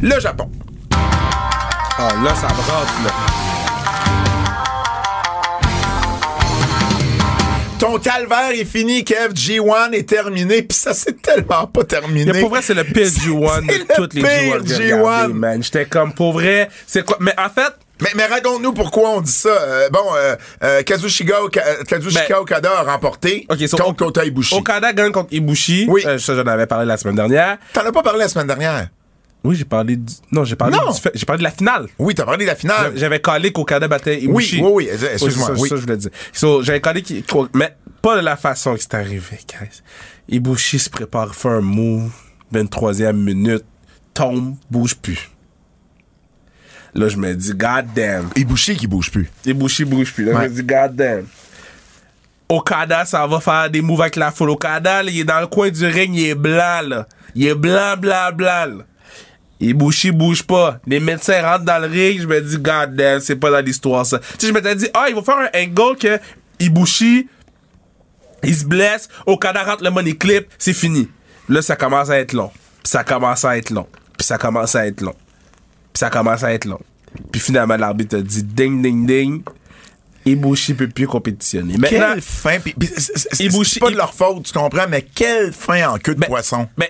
[0.00, 0.50] Le Japon.
[0.92, 3.61] Ah, là, ça brasse, là.
[7.82, 9.32] Ton calvaire est fini, Kev.
[9.34, 12.30] G1 est terminé, puis ça s'est tellement pas terminé.
[12.32, 14.90] Mais pour vrai, c'est le pire G1 C'est de toutes les pire G1 que j'ai
[14.92, 15.02] G1.
[15.02, 15.62] regardé, man.
[15.64, 17.16] J'étais comme, pour vrai, c'est quoi?
[17.18, 19.48] Mais en fait, Mais, mais raconte-nous pourquoi on dit ça.
[19.48, 24.24] Euh, bon, euh, euh, Kazushika, Oka- euh, Kazushika Ben, Okada a remporté so, contre Kota
[24.24, 24.54] Ibushi.
[24.54, 25.86] Okada gagne contre Ibushi.
[25.88, 26.02] Oui.
[26.02, 27.58] Ça, j'en avais parlé la semaine dernière.
[27.72, 28.88] T'en as pas parlé la semaine dernière.
[29.44, 30.12] Oui, j'ai parlé du.
[30.30, 31.88] Non, j'ai parlé, du j'ai parlé de la finale.
[31.98, 32.92] Oui, t'as parlé de la finale.
[32.94, 34.26] J'avais calé qu'Okada battait Ah.
[34.28, 34.60] Oui, Ibushi.
[34.62, 35.68] oui, oui, excuse-moi, c'est ça, oui.
[35.68, 36.10] ça, je voulais dire.
[36.32, 39.82] So, j'avais calé qu'au- mais pas de la façon que c'est arrivé, guys.
[40.28, 42.12] Ibushi se prépare, fait un move,
[42.52, 43.64] 23e minute,
[44.14, 45.28] tombe, bouge plus.
[46.94, 48.28] Là, je me dis, god damn.
[48.36, 49.28] Ibushi qui bouge plus.
[49.44, 50.24] Ibushi bouge plus.
[50.26, 50.44] Là, Ouais.
[50.44, 51.26] je me dis, god damn.
[52.48, 54.50] Okada, ça va faire des moves avec la foule.
[54.50, 57.06] Okada, là, il est dans le coin du ring, il est blanc, là.
[57.34, 58.84] Il est blanc, blanc, blanc, là.
[59.62, 60.80] Ibushi bouge pas.
[60.86, 64.04] Les médecins rentrent dans le ring, je me dis, god damn, c'est pas dans l'histoire,
[64.04, 64.18] ça.
[64.18, 66.18] Tu sais, je m'étais dit, ah, il va faire un angle que
[66.58, 67.28] Ibushi,
[68.42, 71.08] il se blesse, Okada rentre le money clip, c'est fini.
[71.48, 72.50] Là, ça commence à être long.
[72.82, 73.86] Puis ça commence à être long.
[74.18, 75.14] Puis ça commence à être long.
[75.92, 76.80] Puis ça commence à être long.
[77.30, 79.42] Puis finalement, l'arbitre dit ding, ding, ding.
[80.26, 81.76] Ibushi peut plus compétitionner.
[81.78, 82.58] Maintenant, Quelle fin.
[82.96, 86.68] c'est- pas de leur faute, tu comprends, mais quelle fin en queue de ben, poisson.
[86.78, 86.86] ben,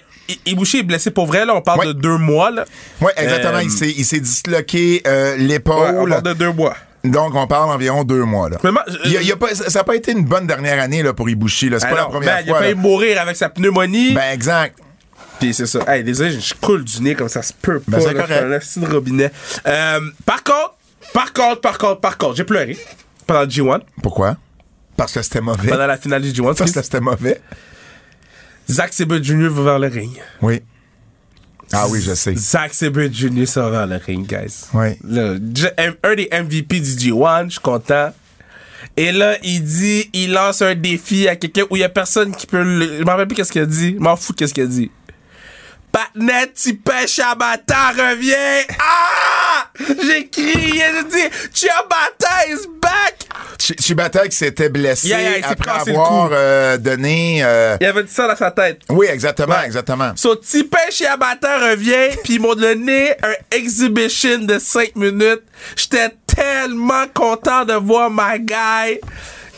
[0.47, 1.55] Ibushi est blessé pour vrai, là.
[1.55, 1.87] On parle Ouais.
[1.87, 2.65] de deux mois, là.
[3.01, 3.59] Oui, exactement.
[3.59, 6.09] Euh, il s'est- il s'est disloqué euh, Ouais, on l'épaule.
[6.11, 6.77] parle de deux mois.
[7.05, 8.49] Donc, on parle environ deux mois.
[8.49, 8.59] Là.
[8.63, 10.25] Mais moi, je- Il y a- il y a pas- ça n'a pas été une
[10.25, 11.69] bonne dernière année là, pour Ibushi.
[11.79, 12.63] C'est pas la première ben, il a fois.
[12.63, 14.13] failli mourir avec sa pneumonie.
[14.13, 14.79] Ben, exact.
[15.41, 15.81] Puis c'est ça.
[15.89, 18.05] Hey, désolé, je coule du nez comme ça se peut Ben, pas.
[18.61, 19.33] c'est un de robinet.
[19.67, 20.75] Euh, par contre,
[21.13, 22.79] par contre, par contre, par contre, j'ai pleuré
[23.33, 24.37] pendant le G1, Pourquoi?
[24.97, 25.69] Parce que c'était mauvais.
[25.69, 26.55] pendant la finale du G1.
[26.57, 27.41] Parce que c'était mauvais.
[28.71, 29.49] Zack Sabre Jr.
[29.49, 30.13] va vers le ring.
[30.41, 30.61] Oui.
[31.73, 32.35] Ah oui, je sais.
[32.37, 33.47] Zack Sabre Jr.
[33.47, 34.67] sort vers le ring, guys.
[34.75, 34.97] Oui.
[35.05, 35.67] Là, je-
[36.05, 38.13] un des MVP du G1, je suis content.
[38.97, 42.35] Et là, il dit, il lance un défi à quelqu'un où il y a personne
[42.37, 42.99] qui peut le.
[42.99, 43.95] Je m'en rappelle plus qu'est-ce qu'il a dit.
[43.95, 44.91] Je m'en fous qu'est-ce qu'il a dit.
[45.93, 48.63] Patnet, tu pêches Ciabatta, reviens!
[48.81, 49.67] Ah!
[49.79, 53.17] J'ai crié, j'ai dit, Ciabatta is back!
[53.59, 57.43] Ch- Chibata qui s'était blessé Yeah, yeah, après avoir euh, donné...
[57.45, 58.81] euh, Il avait dit ça dans sa tête.
[58.89, 59.67] Oui, exactement, Ouais.
[59.67, 60.13] exactement.
[60.17, 65.43] So, Tipin Chiabata revient, puis ils m'ont donné un exhibition de 5 minutes.
[65.77, 68.99] J'étais tellement content de voir my guy.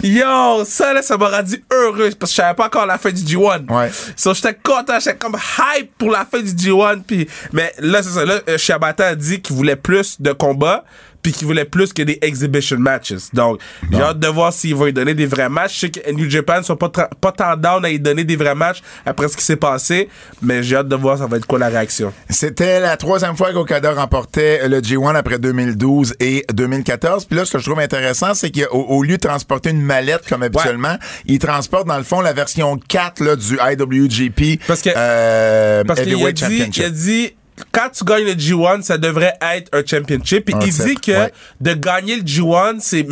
[0.04, 3.10] Yo, ça là, ça m'a rendu heureux parce que je savais pas encore la fin
[3.10, 3.66] du G1.
[3.70, 3.90] Ouais.
[4.16, 7.02] So, j'étais content, j'étais comme hype pour la fin du G1.
[7.06, 8.26] Puis, mais là, c'est ça.
[8.26, 10.84] Là, euh, Chiabata a dit qu'il voulait plus de combats,
[11.24, 13.14] puis qu'il voulait plus que des exhibition matches.
[13.32, 13.58] Donc,
[13.90, 15.74] j'ai hâte de voir s'il va lui donner des vrais matchs.
[15.74, 18.54] Je sais que New Japan sont pas, pas tant down à lui donner des vrais
[18.54, 20.10] matchs après ce qui s'est passé,
[20.42, 22.12] mais j'ai hâte de voir ça va être quoi la réaction.
[22.28, 27.24] C'était la troisième fois qu'Okada remportait le G1 après 2012 et 2014.
[27.24, 30.28] Puis là, ce que je trouve intéressant, c'est qu'au au lieu de transporter une mallette
[30.28, 34.90] comme habituellement, il transporte dans le fond la version 4 là, du IWGP Parce que-
[34.94, 36.84] euh, Parce qu'il a Heavyweight dit, il Championship.
[36.84, 37.34] a dit,
[37.72, 40.46] quand tu gagnes le G1, ça devrait être un championship.
[40.46, 41.32] Puis Un il titre, dit que ouais.
[41.60, 43.06] de gagner le G1, c'est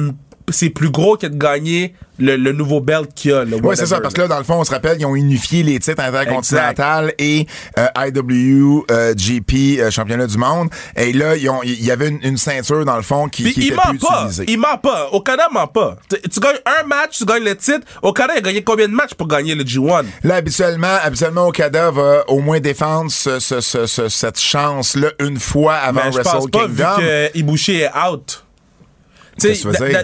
[0.51, 3.45] c'est plus gros que de gagner le, le nouveau belt qu'il y a.
[3.45, 5.15] le Oui, c'est ça, parce que là, dans le fond, on se rappelle, ils ont
[5.17, 7.47] unifié les titres intercontinental et
[7.79, 10.69] euh, IWGP euh, championnat du monde.
[10.97, 13.55] Et là, ils ont- il y avait une, une ceinture, dans le fond, qui, Puis
[13.55, 14.21] qui il était ment plus pas.
[14.23, 14.45] utilisée.
[14.49, 15.09] Il ment pas.
[15.13, 15.97] Okada ment pas.
[16.09, 17.87] Tu, tu gagnes un match, tu gagnes le titre.
[18.03, 20.05] Okada a gagné combien de matchs pour gagner le G1?
[20.25, 25.39] Là, habituellement, habituellement, Okada va au moins défendre ce- ce- ce- ce- cette chance-là une
[25.39, 26.97] fois avant Mais Ben, je Wrestle pense pas, vu Kingdom.
[26.99, 28.45] que Ibushi est out.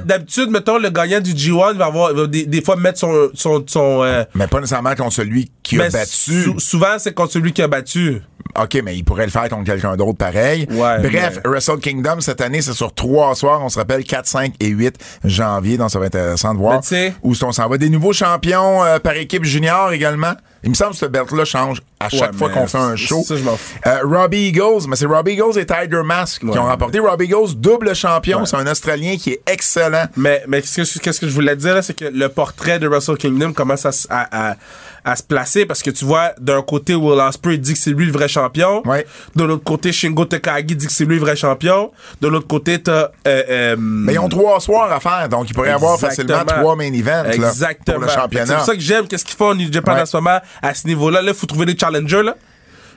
[0.04, 3.62] D'habitude, mettons, le gagnant du G1 va avoir, va des, des fois mettre son, son,
[3.66, 6.42] son euh, Mais pas nécessairement contre celui qui a battu.
[6.44, 8.22] sou- souvent, c'est contre celui qui a battu.
[8.60, 10.66] OK, mais il pourrait le faire contre quelqu'un d'autre pareil.
[10.70, 13.60] Ouais, Bref, Wrestle Kingdom, cette année, c'est sur trois soirs.
[13.62, 15.76] On se rappelle 4, 5 et 8 janvier.
[15.76, 16.80] Donc, ça va être intéressant de voir
[17.22, 17.76] où on s'en va.
[17.78, 20.32] Des nouveaux champions euh, par équipe junior également.
[20.64, 23.22] Il me semble que ce belt-là change à chaque Ouais, fois qu'on fait un show.
[23.24, 23.78] ça, je m'en fous.
[23.86, 26.98] Euh, Robbie Eagles, mais c'est Robbie Eagles et Tiger Mask qui ont remporté.
[26.98, 28.44] Robbie Eagles, double champion.
[28.44, 30.06] C'est un Australien qui est excellent.
[30.16, 32.88] Mais, mais qu'est-ce que, qu'est-ce que je voulais dire, là, c'est que le portrait de
[32.88, 34.56] Wrestle Kingdom commence à, à, à,
[35.04, 38.06] à se placer parce que tu vois, d'un côté, Will Ospreay dit que c'est lui
[38.06, 38.82] le vrai champion.
[38.86, 39.06] Ouais.
[39.36, 41.90] De l'autre côté, Shingo Takagi dit que c'est lui le vrai champion.
[42.20, 42.92] De l'autre côté, t'as.
[42.92, 46.44] Euh, euh, Mais ils ont trois soirs à faire, donc il pourrait y avoir facilement
[46.44, 47.96] trois main events là, Exactement.
[47.96, 48.54] pour le C'est championnat.
[48.56, 50.02] pour ça que j'aime qu'est-ce qu'ils font au New Japan Ouais.
[50.02, 51.22] en ce moment à ce niveau-là.
[51.22, 52.22] Là, il faut trouver des challengers.
[52.22, 52.34] Là.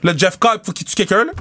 [0.03, 1.25] Là, Jeff Cobb, faut qu'il tue quelqu'un.
[1.25, 1.31] Là.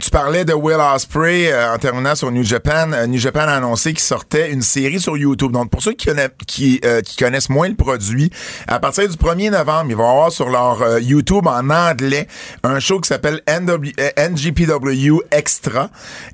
[0.00, 2.92] Tu parlais de Will Ospreay euh, en terminant sur New Japan.
[2.92, 5.52] Euh, New Japan a annoncé qu'il sortait une série sur YouTube.
[5.52, 8.30] Donc, pour ceux qui, connaissent, qui, euh, connaissent moins le produit,
[8.66, 12.26] à partir du 1er novembre, ils vont avoir sur leur euh, YouTube en anglais
[12.64, 15.90] un show qui s'appelle NGPW Extra.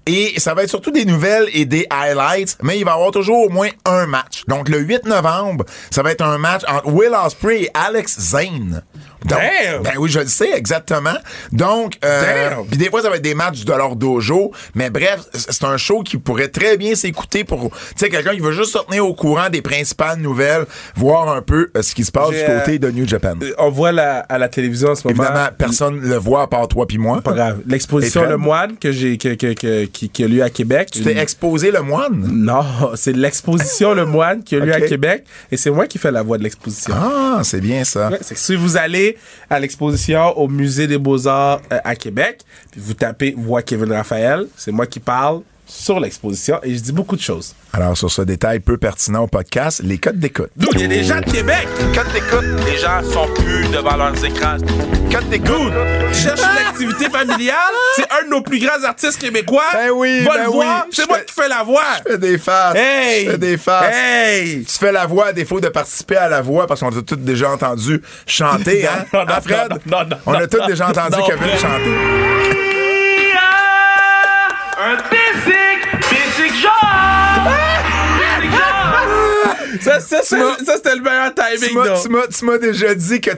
[0.06, 3.10] Et ça va être surtout des nouvelles et des highlights, mais il va y avoir
[3.10, 4.44] toujours au moins un match.
[4.48, 8.82] Donc, le 8 novembre, ça va être un match entre Will Ospreay et Alex Zane
[9.26, 9.82] Donc, Damn!
[9.82, 11.14] Ben oui, je le sais, exactement.
[11.52, 14.52] Donc, euh, puis des fois, ça va être des matchs de leur dojo.
[14.74, 18.40] Mais bref, c'est un show qui pourrait très bien s'écouter pour, tu sais, quelqu'un qui
[18.40, 20.64] veut juste se tenir au courant des principales nouvelles,
[20.96, 23.34] voir un peu euh, ce qui se passe du côté euh, de New Japan.
[23.42, 25.22] Euh, On voit la- à la télévision en ce moment.
[25.22, 27.20] Évidemment, personne le voit à part toi puis moi.
[27.20, 27.58] Pas grave.
[27.66, 28.24] L'exposition?
[28.24, 30.88] Le Moine que j'ai que, que, que- qui, qui a lieu à Québec.
[30.92, 32.26] Tu t'es exposé le moine?
[32.32, 32.64] Non,
[32.94, 36.22] c'est l'exposition Le Moine qui a lieu à Québec et c'est moi qui fais la
[36.22, 36.94] voix de l'exposition.
[36.96, 38.08] Ah, c'est bien ça.
[38.08, 39.09] Ouais, c'est que si vous allez
[39.48, 42.42] à l'exposition au Musée des Beaux-Arts euh, à Québec,
[42.76, 47.16] vous tapez Voix Kevin Raphaël, c'est moi qui parle sur l'exposition et je dis beaucoup
[47.16, 47.54] de choses.
[47.72, 50.50] Alors, sur ce détail peu pertinent au podcast, les codes d'écoute.
[50.56, 51.68] Dude, il y a des gens de Québec!
[51.94, 52.44] Codes d'écoute.
[52.66, 54.56] Les gens sont plus devant leurs écrans.
[55.12, 55.72] Codes d'écoute.
[56.12, 57.54] Tu cherches une activité familiale?
[57.96, 59.62] C'est un de nos plus grands artistes québécois.
[59.72, 60.84] Ben oui, Va ben le voir.
[60.86, 60.90] oui.
[60.92, 61.82] C'est moi fais- qui fais la voix.
[62.04, 62.76] Je fais des faces.
[62.76, 63.24] Hey!
[63.26, 63.94] Je fais des faces.
[63.96, 64.64] Hey!
[64.64, 67.16] Tu fais la voix à défaut de participer à la voix parce qu'on a tous
[67.16, 69.04] déjà entendu chanter, hein?
[69.12, 69.68] Non, non, Hein, Fred?
[69.86, 71.96] non, non, non, On a tous déjà entendu Kevin chanter.
[74.82, 74.96] Un
[79.80, 81.82] Ça, ça, ça, m'as- ça, c'était le meilleur Tu timing,
[82.38, 83.30] tu m'as- déjà dit que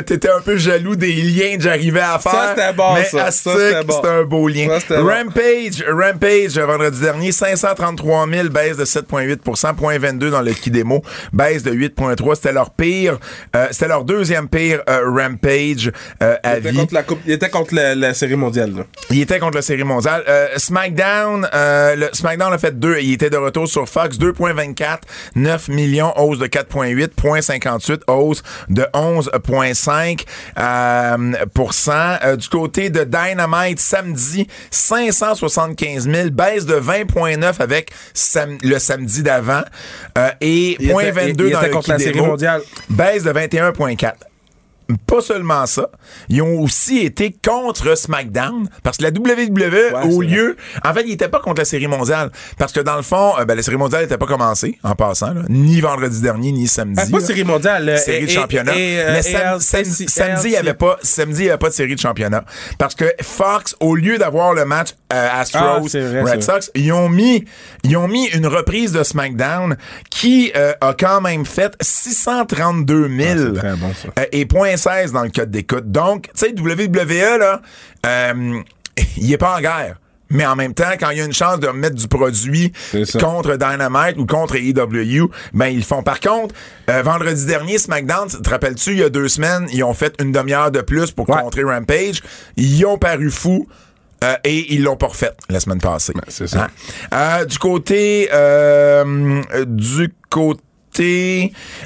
[0.00, 2.32] t'étais un peu jaloux des liens que j'arrivais à faire.
[2.32, 3.30] Ça, c'était bon, mais ça.
[3.30, 4.02] c'était bon.
[4.04, 4.66] un beau lien.
[4.88, 5.04] Bon.
[5.06, 11.02] Rampage, Rampage, vendredi dernier, 533 000, baisse de 7,8 point 22 dans le qui démo,
[11.32, 12.34] baisse de 8,3.
[12.36, 13.18] C'était leur pire,
[13.54, 15.90] euh, c'était leur deuxième pire euh, Rampage
[16.22, 16.76] euh, à Il était vie.
[16.78, 18.72] contre la, coupe, il était contre la, la série mondiale.
[18.76, 18.82] Là.
[19.10, 20.24] Il était contre la série mondiale.
[20.56, 22.98] SmackDown, le SmackDown a fait deux.
[23.00, 24.98] Il était de retour sur Fox, 2.24,
[25.50, 30.24] 9 millions, hausse de 4.8, 0.58, hausse de 11.5
[30.58, 31.36] euh.
[32.24, 39.22] Euh, du côté de Dynamite, samedi, 575 000, baisse de 20.9 avec sam- le samedi
[39.22, 39.62] d'avant.
[40.18, 42.62] Euh, et Il était- 0.22 il- il dans était le contre la série mondiale.
[42.88, 44.14] Baisse de 21.4
[44.98, 45.90] pas seulement ça,
[46.28, 51.12] ils ont aussi été contre SmackDown parce que la WWE au lieu, en fait, ils
[51.12, 53.76] étaient pas contre la série mondiale parce que dans le fond, euh, ben, la série
[53.76, 57.00] mondiale n'était pas commencée en passant, ni vendredi dernier ni samedi.
[57.02, 58.72] Ah, pas série mondiale, série de championnat.
[58.74, 62.44] Mais samedi, il y avait pas samedi, il y pas de série de championnat.
[62.78, 67.44] Parce que Fox au lieu d'avoir le match euh, Astros Red Sox, ils ont mis
[67.82, 69.76] ils ont mis une reprise de SmackDown
[70.10, 74.76] qui euh, a quand même fait 632 000 ah, bon, euh, et point
[75.12, 75.90] dans le code d'écoute.
[75.90, 77.60] Donc, tu sais, WWE, là,
[78.06, 78.60] euh,
[79.16, 79.96] il est pas en guerre.
[80.32, 82.72] Mais en même temps, quand il y a une chance de mettre du produit
[83.18, 86.04] contre Dynamite ou contre AEW, ben ils le font.
[86.04, 86.54] Par contre,
[86.88, 90.30] euh, vendredi dernier, SmackDown, te rappelles-tu, il y a deux semaines, ils ont fait une
[90.30, 92.22] demi-heure de plus pour contrer Rampage.
[92.56, 93.66] Ils ont paru fous.
[94.22, 96.12] Euh, et ils l'ont pas refait la semaine passée.
[96.28, 96.68] C'est ça.
[97.10, 97.46] Hein?
[97.46, 98.28] Du côté
[99.66, 100.60] du côté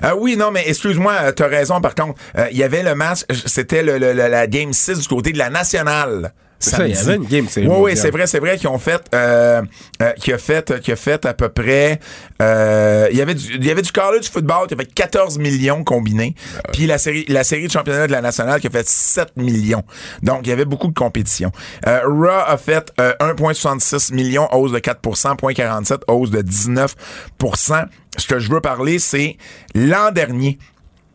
[0.02, 2.18] ah oui non mais excuse-moi euh, t'as raison par contre.
[2.38, 5.32] Euh, il y avait le match c'était le, le- le- la game 6 du côté
[5.32, 6.32] de la nationale
[6.64, 7.08] ça, il y samedi.
[7.10, 9.62] avait une game, c'est Oui, oui, c'est vrai, c'est vrai qu'ils ont fait, euh,
[10.02, 12.00] euh, qui a fait, qui a fait à peu près,
[12.42, 15.38] euh, il y avait du, il y avait du college football qui a fait 14
[15.38, 16.34] millions combinés,
[16.72, 19.84] puis la série, la série de championnat de la nationale qui a fait 7 millions.
[20.22, 21.52] Donc, il y avait beaucoup de compétition.
[21.86, 27.86] Euh, Raw a fait euh, 1,66 millions, hausse de 4% 0,47, hausse de 19%
[28.16, 29.36] Ce que je veux parler, c'est
[29.74, 30.58] l'an dernier.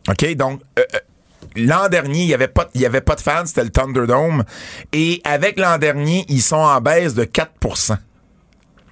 [0.08, 0.34] OK?
[0.34, 0.98] Donc, euh, euh,
[1.56, 4.44] L'an dernier, il y avait pas, il y avait pas de fans, c'était le Thunderdome.
[4.92, 7.96] Et avec l'an dernier, ils sont en baisse de 4%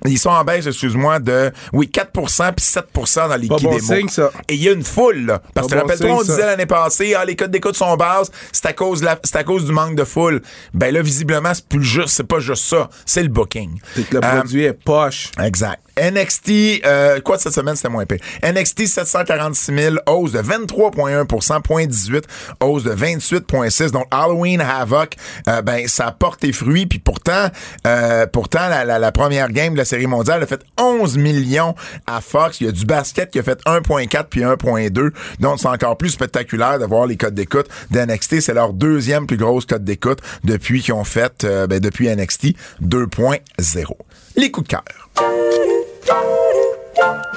[0.05, 4.09] Ils sont en baisse, excuse-moi, de, oui, 4% puis 7% dans les qui bon signe,
[4.09, 4.31] ça.
[4.49, 5.43] Et il y a une foule, là.
[5.55, 8.73] Parce que rappelle-toi, on disait l'année passée, ah, les codes d'écoute sont basses, c'est à
[8.73, 10.41] cause la- c'est à cause du manque de foule.
[10.73, 13.81] Ben là, visiblement, c'est plus juste, c'est pas juste ça, c'est le booking.
[13.97, 15.33] C'est que le Euh, produit est poche.
[15.43, 15.83] Exact.
[15.99, 18.19] NXT, euh, quoi cette semaine, c'était moins pire.
[18.43, 22.25] NXT 746 000, hausse de 23,1% point 18,
[22.61, 23.91] hausse de 28,6.
[23.91, 25.17] Donc Halloween Havoc,
[25.49, 26.87] euh, ben ça porte tes fruits.
[26.87, 27.49] Puis pourtant,
[27.87, 31.75] euh, pourtant la première game de la série mondiale a fait 11 millions
[32.07, 32.61] à Fox.
[32.61, 35.13] Il y a du basket qui a fait 1,4 puis 1,2.
[35.41, 38.41] Donc c'est encore plus spectaculaire de voir les codes d'écoute d'NXT.
[38.41, 42.55] C'est leur deuxième plus grosse code d'écoute depuis qu'ils ont fait, euh, ben, depuis NXT
[42.83, 43.97] 2.0.
[44.37, 45.88] Les coups de cœur.
[46.09, 47.28] do do do.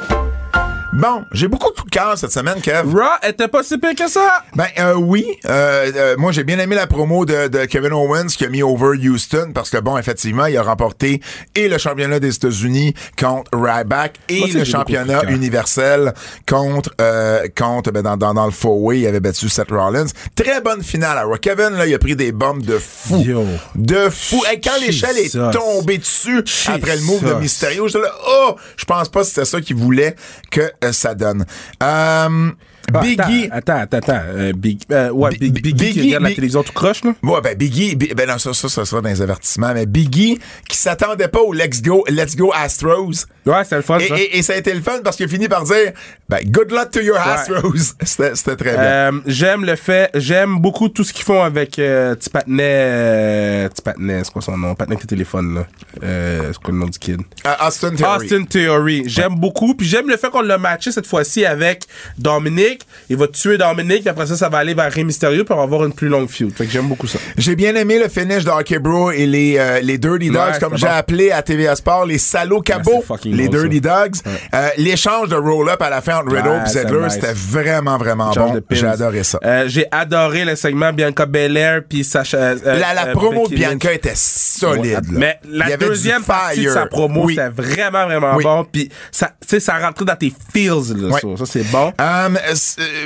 [0.93, 2.93] Bon, j'ai beaucoup de coups de cœur cette semaine, Kev.
[2.93, 4.43] Raw était pas si pire que ça.
[4.55, 8.27] Ben euh, oui, euh, euh, moi j'ai bien aimé la promo de, de Kevin Owens
[8.27, 11.21] qui a mis over Houston parce que bon effectivement il a remporté
[11.55, 16.13] et le championnat des États-Unis contre Ryback et Moi le championnat universel
[16.45, 20.07] contre euh, contre ben, dans, dans, dans le four-way il avait battu Seth Rollins.
[20.35, 21.17] Très bonne finale.
[21.17, 23.45] Alors Kevin là il a pris des bombes de fou, Yo.
[23.75, 24.43] de fou.
[24.45, 27.33] Hey, quand l'échelle est tombée dessus après le move de.
[27.35, 30.17] Mysterio, j'étais là oh je pense pas que c'était ça qu'il voulait
[30.51, 31.45] que ça donne.
[31.83, 32.51] Euh,
[32.99, 33.49] Biggie.
[33.51, 34.21] Attends, attends, attends.
[34.35, 37.13] Euh, Big, euh, ouais, Bi- Big, Bi- Biggie, qui regarde la télévision tout croche, là?
[37.23, 40.39] Ouais, ben Biggie, Bi- ben non, ça, ça, ça sera dans les avertissements, mais Biggie
[40.67, 43.25] qui s'attendait pas au Let's Go, Let's Go Astros.
[43.45, 44.15] Ouais, c'était le fun, Et, ça.
[44.19, 45.93] et- et ça a été le fun parce qu'il a fini par dire,
[46.29, 47.95] ben, good luck to your Astros.
[48.03, 48.81] C'était très bien.
[48.81, 53.81] Euh, j'aime le fait, j'aime beaucoup tout ce qu'ils font avec petit patinet, euh, petit
[54.23, 54.75] c'est quoi son nom?
[54.77, 55.67] Avec le téléphone, là.
[56.01, 57.21] C'est quoi le nom du kid?
[57.45, 58.25] Euh, Austin Theory.
[58.25, 59.03] Austin Theory.
[59.07, 59.73] J'aime beaucoup.
[59.75, 61.83] Puis j'aime le fait qu'on l'a matché cette fois-ci avec
[62.17, 62.80] Dominique.
[63.09, 64.01] Il va tuer Dominique.
[64.01, 65.43] Puis après ça, ça va aller vers Rey Mysterio.
[65.43, 66.53] Puis on va avoir une plus longue feud.
[66.55, 67.19] Fait que j'aime beaucoup ça.
[67.37, 70.77] J'ai bien aimé le finish de Bro et les, euh, les Dirty Dogs, Ouais, comme
[70.77, 70.93] j'ai bon.
[70.93, 74.15] appelé à TVA Sport, les salauds cabots, les bon, Dirty Dogs.
[74.53, 77.13] Euh, L'échange de roll-up à la fin entre Riddle et Zedler, nice.
[77.13, 78.61] c'était vraiment, vraiment bon.
[78.69, 79.39] J'ai adoré ça.
[79.43, 82.37] Euh, j'ai adoré le segment Bianca Belair puis Sacha.
[82.37, 83.55] euh, la la promo de.
[83.55, 85.11] Bianca était solide.
[85.11, 85.19] là.
[85.19, 87.35] Mais la deuxième partie de sa promo, Oui.
[87.35, 88.43] c'était vraiment, vraiment Oui.
[88.43, 88.65] bon.
[88.71, 91.27] Puis ça, tu sais, ça rentrait dans tes feels, là, ça.
[91.37, 91.91] Ça, c'est bon.
[91.99, 92.37] Um,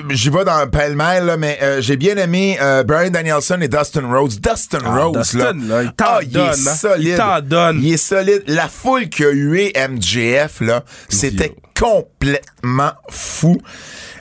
[0.09, 4.07] J'y vais dans le pêle-mêle, mais euh, j'ai bien aimé euh, Brian Danielson et Dustin
[4.07, 4.39] Rhodes.
[4.39, 6.75] Dustin Ah, Rhodes, Dustin, là, il ah, donne, est hein.
[6.75, 7.07] solide.
[7.07, 7.79] Il t'en donne.
[7.83, 8.43] Il est solide.
[8.47, 13.57] La foule qui a eu MJF, là, c'était complètement fou.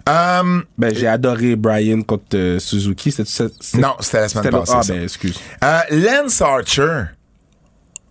[0.08, 3.14] Um, Ben, j'ai adoré Brian contre euh, Suzuki.
[3.74, 4.92] Non, c'était la semaine passée, Ah, ça.
[4.92, 5.40] ben, excuse.
[5.62, 7.04] euh, Lance Archer,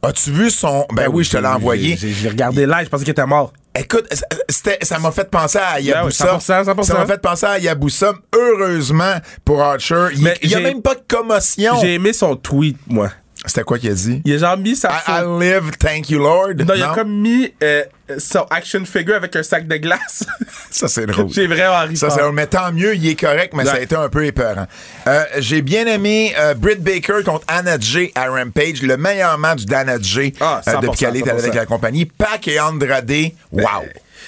[0.01, 0.87] as-tu vu son...
[0.93, 1.95] Ben oui, je te l'ai envoyé.
[1.95, 3.53] J'ai, j'ai regardé live, je pensais qu'il était mort.
[3.75, 4.07] Écoute,
[4.49, 6.25] ça m'a fait penser à Yabusa.
[6.25, 6.83] Ben oui, 100%, 100%.
[6.83, 8.13] Ça m'a fait penser à Yabusa.
[8.33, 11.73] Heureusement pour Archer, il n'y a même pas de commotion.
[11.81, 13.09] J'ai aimé son tweet, moi.
[13.45, 14.21] C'était quoi qu'il a dit?
[14.25, 16.55] Il a genre mis sa I, I live, thank you Lord.
[16.65, 17.83] Non, il a comme mis euh,
[18.17, 20.25] son action figure avec un sac de glace.
[20.71, 21.29] Ça, c'est drôle.
[21.31, 21.97] j'ai vraiment ri.
[21.97, 24.65] Ça, c'est mais tant mieux, il est correct, mais ça a été un peu épeurant.
[25.07, 29.65] Euh, j'ai bien aimé euh, Britt Baker contre Anna Jay à Rampage, le meilleur match
[29.65, 31.55] d'Anna Jay Ah, euh, 100%, depuis qu'elle est avec 100%.
[31.55, 32.05] la compagnie.
[32.05, 33.11] Pac et Andrade,
[33.51, 33.63] wow.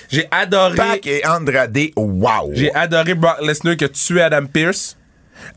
[0.10, 0.76] J'ai adoré.
[0.76, 2.52] Pac et Andrade, wow.
[2.54, 4.96] J'ai adoré Brock Lesnar qui a tué Adam Pierce.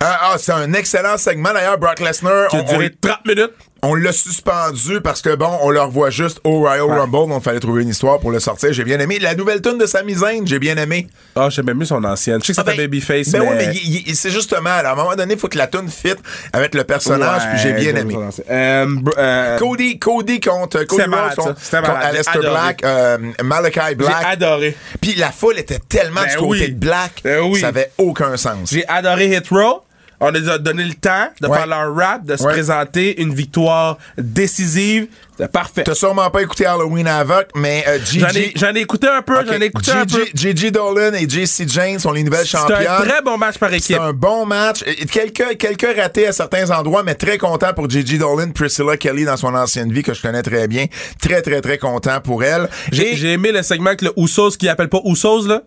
[0.01, 1.53] Ah, ah, c'est un excellent segment.
[1.53, 3.53] D'ailleurs, Brock Lesnar, Qui a duré 30 minutes.
[3.83, 7.43] On- l'a suspendu parce que, bon, on le revoit juste au Royal Rumble, donc il
[7.43, 8.73] fallait trouver une histoire pour le sortir.
[8.73, 9.19] J'ai bien aimé.
[9.19, 11.09] La nouvelle tune de Sami Zayn, j'ai bien aimé.
[11.35, 12.41] Ah, j'aimais mieux son ancienne.
[12.41, 13.69] Je sais que c'était ben, Babyface, ben mais...
[13.69, 16.15] oui, mais c'est justement, à un moment donné, il faut que la tune fit
[16.53, 18.17] avec le personnage, Ouais, puis j'ai bien aimé.
[18.51, 18.87] Euh,
[19.19, 21.55] euh, Cody, Cody contre Cody Rhodes contre.
[21.71, 22.39] J'ai Aleister.
[22.39, 24.25] Black, euh, Malachi J'ai Black.
[24.25, 24.77] adoré.
[25.01, 26.71] Puis la foule était tellement Ben du côté oui.
[26.73, 27.61] de Black, Ben oui.
[27.61, 28.71] ça avait aucun sens.
[28.71, 29.83] J'ai adoré Hit Row.
[30.21, 31.57] On les a donné le temps de Ouais.
[31.57, 32.53] faire leur rap, de se Ouais.
[32.53, 35.07] présenter une victoire décisive.
[35.37, 35.85] C'était parfait.
[35.85, 38.19] T'as sûrement pas écouté Halloween Havoc, mais euh, Gigi...
[38.21, 40.25] J'en ai, j'en ai écouté un peu, j'en ai écouté un peu.
[40.35, 42.87] Gigi, Dolan et JC Jane sont les nouvelles C'est championnes.
[42.89, 43.99] un très bon match par C'est équipe.
[44.01, 44.83] un bon match.
[45.13, 49.37] Quelques, quelques ratés à certains endroits, mais très content pour Gigi Dolan, Priscilla Kelly dans
[49.37, 50.87] son ancienne vie, que je connais très bien.
[51.23, 52.69] Très, très, très content pour elle.
[52.91, 55.63] J'ai aimé le segment avec le Usos qui appelle pas Usos, là.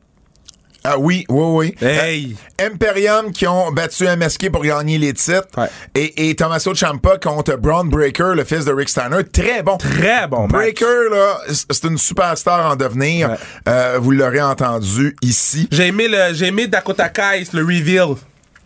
[0.84, 1.88] Ah oui, oui, oui.
[1.88, 2.36] Hey!
[2.60, 5.48] Euh, Imperium qui ont battu MSK pour gagner les titres.
[5.58, 5.68] Ouais.
[5.94, 9.24] Et, et Tommaso Ciampa contre Braun Breaker, le fils de Rick Steiner.
[9.32, 9.78] Très bon.
[9.78, 10.52] Très bon match.
[10.52, 13.30] Breaker, là, c'est une superstar en devenir.
[13.30, 13.36] Ouais.
[13.70, 15.68] Euh, vous l'aurez entendu ici.
[15.72, 18.16] J'ai aimé le, j'ai aimé Dakota Kai, le reveal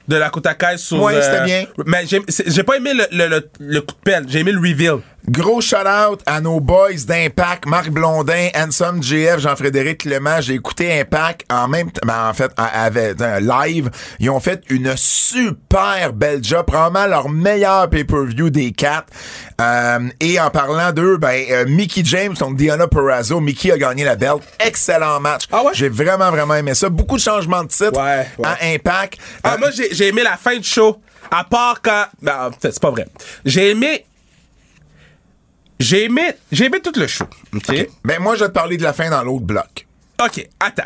[0.07, 1.01] de Dakota Kai sur.
[1.01, 1.65] Ouais, euh, c'était bien.
[1.85, 4.25] Mais j'ai, j'ai pas aimé le, le, le, le coup de pelle.
[4.29, 4.99] J'ai aimé le reveal.
[5.29, 10.39] Gros shout-out à nos boys d'Impact, Marc Blondin, Handsome GF, Jean-Frédéric Clément.
[10.39, 13.89] J'ai écouté Impact en même temps, ben, en fait, à- avec, un live.
[14.19, 19.07] Ils ont fait une super belle job, probablement leur meilleur pay-per-view des quatre.
[19.59, 23.39] Euh, et en parlant d'eux, ben, euh, Mickey James contre Diana Perrazzo.
[23.39, 24.43] Mickey a gagné la belt.
[24.59, 25.45] Excellent match.
[25.51, 25.71] Ah ouais?
[25.73, 26.89] J'ai vraiment, vraiment aimé ça.
[26.89, 28.47] Beaucoup de changements de titre Ouais, ouais.
[28.47, 29.17] à Impact.
[29.43, 31.01] Ah, Euh, moi, j'ai, aimé la fin de show.
[31.31, 32.05] À part quand.
[32.21, 33.07] Ben, c'est pas vrai.
[33.43, 34.05] J'ai aimé.
[35.79, 36.31] J'ai aimé.
[36.51, 37.25] J'ai aimé tout le show.
[37.53, 37.87] OK?
[38.03, 39.85] Ben, moi, je vais te parler de la fin dans l'autre bloc.
[40.23, 40.83] OK, attends.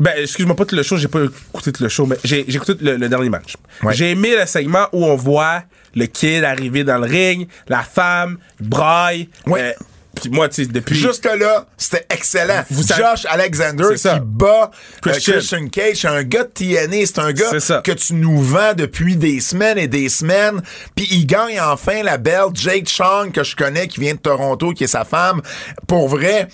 [0.00, 2.56] Ben, excuse-moi pas tout le show, j'ai pas écouté tout le show, mais j'ai j'ai
[2.56, 3.54] écouté le, le dernier match.
[3.82, 3.92] Ouais.
[3.94, 5.64] J'ai aimé le segment où on voit
[5.96, 9.28] le kid arriver dans le ring, la femme, braille.
[9.46, 9.60] Ouais.
[9.60, 9.72] euh,
[10.20, 10.96] puis moi, tu sais, depuis.
[10.96, 12.64] Jusque-là, c'était excellent.
[12.70, 14.14] Vous Josh Alexander ça.
[14.14, 14.70] qui bat
[15.06, 15.68] euh, Christian.
[15.68, 17.50] Cage, c'est un gars de TNA, c'est un gars
[17.82, 20.60] que tu nous vends depuis des semaines et des semaines,
[20.94, 24.72] puis il gagne enfin la belle Jade Chong que je connais qui vient de Toronto,
[24.72, 25.42] qui est sa femme.
[25.86, 26.48] Pour vrai,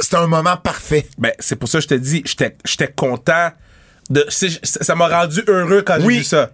[0.00, 1.06] c'est un moment parfait.
[1.18, 3.50] Ben, c'est pour ça que je te dis, j'étais content.
[4.10, 6.18] De, ça m'a rendu heureux quand j'ai Oui.
[6.18, 6.50] vu ça.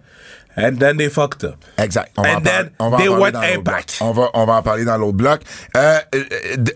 [0.57, 1.55] And then they fucked up.
[1.77, 2.11] Exact.
[2.17, 3.97] On va And then on va en they parler went dans l'autre Impact.
[3.99, 4.09] bloc.
[4.09, 5.41] On va, on va en parler dans l'autre bloc.
[5.77, 6.23] Euh, euh,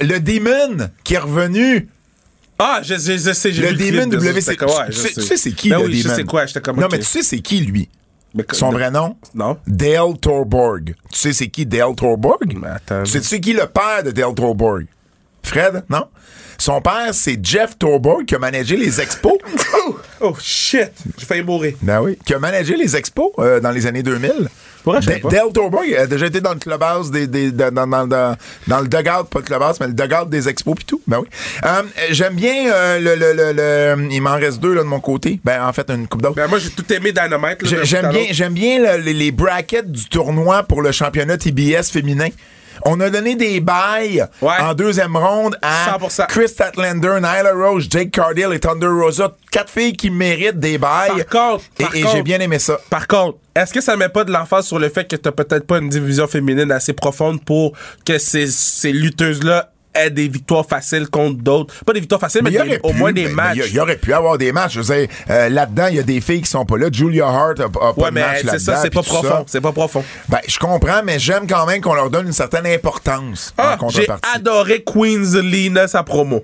[0.01, 1.89] le Demon qui est revenu.
[2.59, 4.51] Ah, je, je, je sais, j'ai Le vu clip Demon de WC.
[4.61, 6.09] ouais, tu, sais, tu sais c'est qui Ben le oui, Demon?
[6.11, 7.89] je sais quoi, comme, Non, mais tu sais c'est qui lui?
[8.35, 9.17] Mais Son de- vrai nom?
[9.35, 9.57] Non.
[9.67, 10.95] Dale Torborg.
[11.11, 12.55] Tu sais c'est qui Dale Torborg?
[12.59, 13.03] Mais attends.
[13.03, 14.85] Tu sais c'est qui le père de Dale Torborg?
[15.43, 15.83] Fred?
[15.89, 16.05] Non?
[16.57, 19.33] Son père, c'est Jeff Torborg qui a managé les expos.
[20.21, 20.91] Oh shit!
[21.17, 21.73] J'ai failli mourir.
[21.81, 22.17] Ben oui.
[22.25, 24.31] Qui a managé les expos euh, dans les années 2000.
[24.83, 25.29] Pour vrai, je savais De- pas.
[25.29, 28.35] Dale Torborg a déjà été dans le clubhouse des, des- dans, dans, dans, dans-
[28.67, 31.01] dans le dugout, pas le clubhouse, mais le dugout des expos pis tout.
[31.07, 31.27] Ben oui.
[31.65, 31.81] Euh,
[32.11, 33.53] J'aime bien euh, le, le, le,
[34.01, 35.39] le- Il m'en reste deux là, de mon côté.
[35.43, 36.35] Ben en fait, une coupe d'autres.
[36.35, 37.65] Ben, moi, j'ai tout aimé Dynamite.
[37.83, 42.27] J'aime bien, bien le- les, les brackets du tournoi pour le championnat TBS féminin.
[42.85, 44.51] On a donné des bails Ouais.
[44.59, 46.25] en deuxième ronde à 100%.
[46.27, 49.31] Chris Statlander, Nyla Rose, Jake Cardill et Thunder Rosa.
[49.51, 51.25] Quatre filles qui méritent des bails.
[51.29, 52.77] Par contre, et par et contre- j'ai bien aimé ça.
[52.89, 55.67] Par contre, est-ce que ça met pas de l'emphase sur le fait que t'as peut-être
[55.67, 57.73] pas une division féminine assez profonde pour
[58.05, 61.73] que ces, ces lutteuses-là aient des victoires faciles contre d'autres?
[61.85, 63.57] Pas des victoires faciles, mais, des- au moins des ben, matchs.
[63.67, 64.73] Il y, aurait pu avoir des matchs.
[64.73, 66.87] Je veux dire, euh, là-dedans, il y a des filles qui sont pas là.
[66.91, 68.59] Julia Hart a, a pas ouais, de mais match c'est là-dedans.
[68.59, 69.43] ça, c'est pas profond.
[69.47, 70.03] C'est pas profond.
[70.29, 74.07] Ben, je comprends, mais j'aime quand même qu'on leur donne une certaine importance Ah, j'ai
[74.35, 76.43] adoré Queen's Lina, sa promo.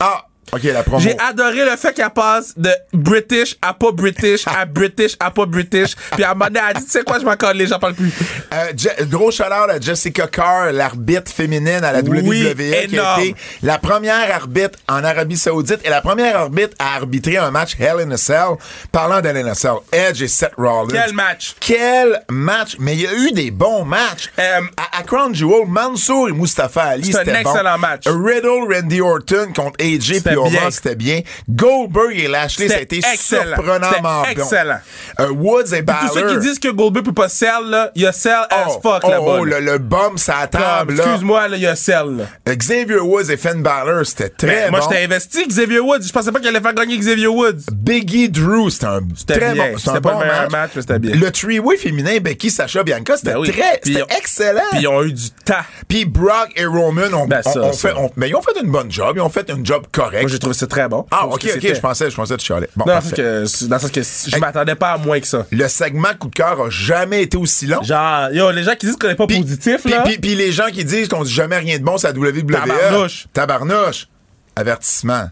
[0.00, 0.98] Ah, OK, la promo.
[1.00, 5.46] J'ai adoré le fait qu'elle passe de British à pas British à British à pas
[5.46, 5.94] British.
[6.12, 7.78] Puis à un moment donné, elle a dit, tu sais quoi, je m'en colle, j'en
[7.78, 8.12] parle plus.
[8.52, 13.20] Euh, Je- gros chaleur à Jessica Carr, l'arbitre féminine à la Oui, WWE, qui a
[13.20, 17.76] été la première arbitre en Arabie Saoudite et la première arbitre à arbitrer un match
[17.78, 18.56] Hell in a Cell.
[18.90, 20.88] Parlant d'Hell in a Cell, Edge et Seth Rollins.
[20.92, 21.54] Quel match!
[21.60, 22.76] Quel match!
[22.78, 24.30] Mais il y a eu des bons matchs.
[24.38, 27.50] Euh, à, à Crown Jewel, Mansour et Mustafa Ali, C'est un c'était bon.
[27.52, 28.04] excellent match.
[28.06, 30.70] Riddle, Randy Orton contre AJ C'était bien.
[30.70, 31.20] c'était bien.
[31.48, 33.42] Goldberg et Lashley, ça a C'était été excellent.
[33.56, 34.28] surprenamment bon.
[34.30, 34.78] excellent.
[35.20, 36.10] Euh, Woods et Balor.
[36.12, 38.66] Tous ceux qui disent que Goldberg peut pas sell, là, il y a sell as
[38.68, 39.36] Oh, fuck oh, là-bas.
[39.40, 40.16] oh, le, le la Comme,
[40.50, 41.04] table, là.
[41.04, 42.24] Excuse-moi, là, il y a sell, là.
[42.54, 44.86] Xavier Woods et Finn Balor, c'était très Ben, moi, bon.
[44.90, 46.02] j'étais investi Xavier Woods.
[46.06, 47.60] Je pensais pas qu'il allait faire gagner Xavier Woods.
[47.72, 49.72] Biggie Drew, c'était un très bien.
[49.72, 50.70] bon, C'était pas bon le meilleur match.
[50.74, 51.14] mais c'était bien.
[51.14, 53.50] Le three-way féminin, Becky, Sacha, Bianca, c'était Ben oui.
[53.50, 54.60] très, c'était excellent.
[54.70, 55.54] Puis ils ont eu du temps.
[55.88, 57.72] Puis Brock et Roman ont, Ben, ça, ça.
[57.72, 60.21] fait, ont- mais ils ont fait une bonne job, ils ont fait un job correct.
[60.22, 61.06] Moi, j'ai trouvé ça très bon.
[61.10, 62.68] ah, ok, ok, je pensais, je pensais que tu chialais.
[62.76, 65.20] Bon, Non, dans le sens que, dans le sens que je m'attendais pas à moins
[65.20, 65.46] que ça.
[65.50, 67.82] Le segment coup de cœur a jamais été aussi long.
[67.82, 70.02] Genre, yo, les gens qui disent qu'on est pas positif, puis- là.
[70.02, 72.52] puis- puis les gens qui disent qu'on dit jamais rien de bon, c'est la WWE.
[72.52, 73.26] Tabarnouche.
[73.32, 74.08] Tabarnouche.
[74.56, 75.30] Avertissement.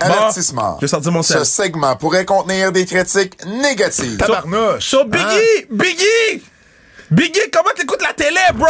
[0.00, 0.76] Avertissement.
[0.80, 4.16] je vais sortir mon Ce segment pourrait contenir des critiques négatives.
[4.16, 4.84] Tabarnouche.
[4.88, 5.24] So, Biggie!
[5.24, 5.66] Hein?
[5.70, 6.42] Biggie!
[7.14, 8.66] Biggie, comment t'écoutes la télé, bro?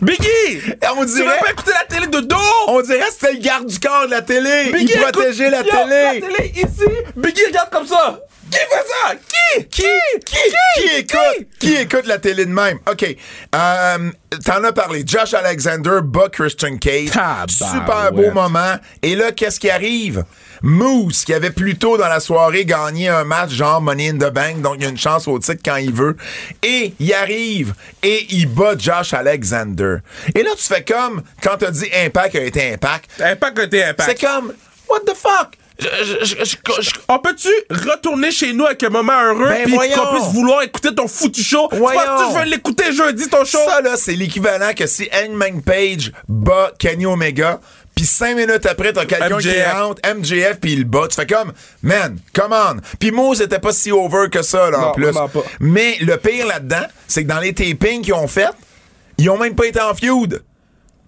[0.00, 0.60] Biggie!
[0.96, 2.36] On Tu dirait- veux pas écouter la télé de dos?
[2.68, 4.70] On dirait que c'était le garde du corps de la télé.
[4.72, 6.20] Biggie, Il protégeait la Yo, télé.
[6.20, 6.88] La télé ici.
[7.16, 8.18] Biggie regarde comme ça.
[8.50, 9.14] Qui fait ça?
[9.14, 9.64] Qui?
[9.68, 9.82] Qui,
[10.24, 10.36] qui,
[10.76, 10.96] qui?
[10.98, 12.78] Écoute, qui écoute la télé de même?
[12.90, 13.04] OK.
[13.54, 14.10] Euh,
[14.44, 15.02] T'en as parlé.
[15.06, 17.10] Josh Alexander bat Christian Cage.
[17.48, 18.76] Super beau moment.
[19.02, 20.24] Et là, qu'est-ce qui arrive?
[20.62, 24.32] Moose, qui avait plus tôt dans la soirée gagné un match genre Money in the
[24.32, 26.16] Bank, donc il y a une chance au titre quand il veut.
[26.62, 29.96] Et il arrive et il bat Josh Alexander.
[30.34, 33.10] Et là, tu fais comme quand t'as dit Impact a été Impact.
[33.20, 34.20] Impact côté C'est impact.
[34.20, 34.52] comme,
[34.88, 35.52] what the fuck?
[35.78, 36.44] Je- je-
[36.80, 40.94] je- On peut-tu retourner chez nous avec un moment heureux Ben qu'on puisse vouloir écouter
[40.94, 41.68] ton foutu show?
[41.70, 42.00] Tu Voyons.
[42.00, 43.58] penses que je vais l'écouter jeudi ton show?
[43.66, 47.60] Ça, là, c'est l'équivalent que si Hangman Page bat Kenny Omega,
[47.96, 51.08] puis cinq minutes après, t'as quelqu'un qui rentre, MJF, puis il bat.
[51.08, 52.76] Tu fais comme, man, come on.
[53.00, 55.08] Puis Moose était pas si over que ça, là, en plus.
[55.58, 58.50] Mais le pire là-dedans, c'est que dans les tapings qu'ils ont fait,
[59.18, 60.42] ils ont même pas été en feud.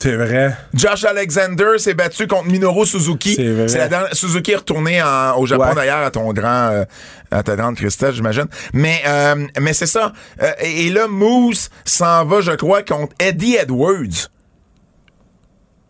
[0.01, 0.57] C'est vrai.
[0.75, 3.35] Josh Alexander s'est battu contre Minoru Suzuki.
[3.35, 3.67] C'est vrai.
[3.79, 5.75] la dernière- Suzuki est retourné en- au Japon Ouais.
[5.75, 6.85] d'ailleurs à ton grand, euh,
[7.33, 8.47] à ta grande Christelle, j'imagine.
[8.73, 10.13] Mais, euh, mais c'est ça.
[10.41, 14.29] Euh, et et là, Moose s'en va, je crois, contre Eddie Edwards.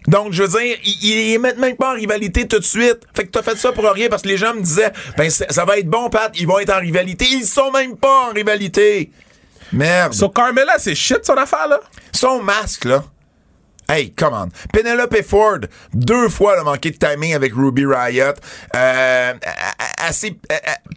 [0.08, 3.00] Donc, je veux dire, il, est même pas en rivalité tout de suite.
[3.14, 5.64] Fait que t'as fait ça pour rien parce que les gens me disaient, ben, ça
[5.66, 7.26] va être bon, Pat, ils vont être en rivalité.
[7.30, 9.10] Ils sont même pas en rivalité.
[9.70, 10.14] Merde.
[10.14, 11.80] So, Carmela, c'est shit son affaire, là?
[12.10, 13.04] Son masque, là.
[13.86, 14.48] Hey, come on.
[14.72, 15.60] Penelope Ford,
[15.92, 18.34] deux fois, elle a manqué de timing avec Ruby Riot.
[18.74, 19.34] Euh,
[19.98, 20.38] assez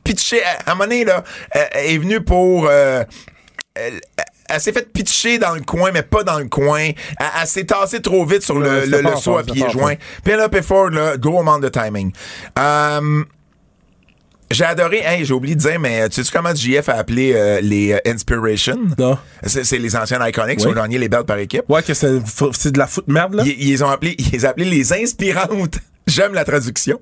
[0.05, 0.41] pitché.
[0.43, 2.67] À un moment donné, là, elle est venue pour.
[2.69, 3.03] euh,
[3.73, 3.99] elle,
[4.53, 6.79] elle s'est fait pitcher dans le coin, mais pas dans le coin.
[6.89, 6.95] Elle,
[7.41, 9.95] elle s'est tassée trop vite sur le, le, le saut à en joints.
[10.23, 12.11] Penelope Ford, là, gros manque de timing.
[12.59, 13.23] Euh,
[14.49, 17.61] j'ai adoré, hey, j'ai oublié de dire, mais tu sais comment JF a appelé euh,
[17.61, 18.77] les euh, Inspiration?
[18.97, 19.17] Non.
[19.45, 20.73] C'est les anciennes Iconics qui Oui.
[20.73, 21.63] ont gagné les belts par équipe.
[21.69, 23.43] Ouais, que c'est de la foot merde, là?
[23.45, 25.77] Ils, ils les ont appelé, ils les ont appelé les inspirantes.
[26.05, 26.99] J'aime la traduction.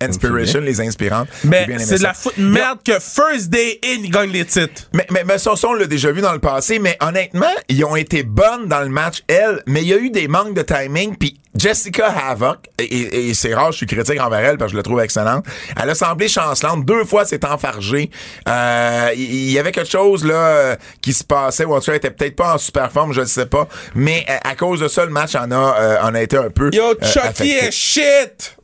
[0.00, 1.26] Inspiration, les inspirantes.
[1.42, 4.84] Mais c'est de la foot merde que First Day In, gagne les titres.
[4.94, 7.84] Mais, mais, mais ça, ça, on l'a déjà vu dans le passé, mais honnêtement, ils
[7.84, 10.62] ont été bonnes dans le match, elles, mais il y a eu des manques de
[10.62, 14.68] timing, puis Jessica Havoc, et, et- et c'est rare, je suis critique envers elle parce
[14.70, 15.44] que je la trouve excellente,
[15.82, 18.10] elle a semblé chancelante, deux fois c'est enfargé,
[18.48, 21.86] Euh, il il y avait quelque chose là euh, qui se passait, ou en tout
[21.86, 23.66] cas, elle était peut-être pas en super forme, je ne sais pas,
[23.96, 26.50] mais à, à cause de ça, le match en a, euh, en a été un
[26.50, 28.54] peu Yo, euh, Chucky est shit!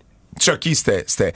[0.45, 1.33] Chucky, c'était.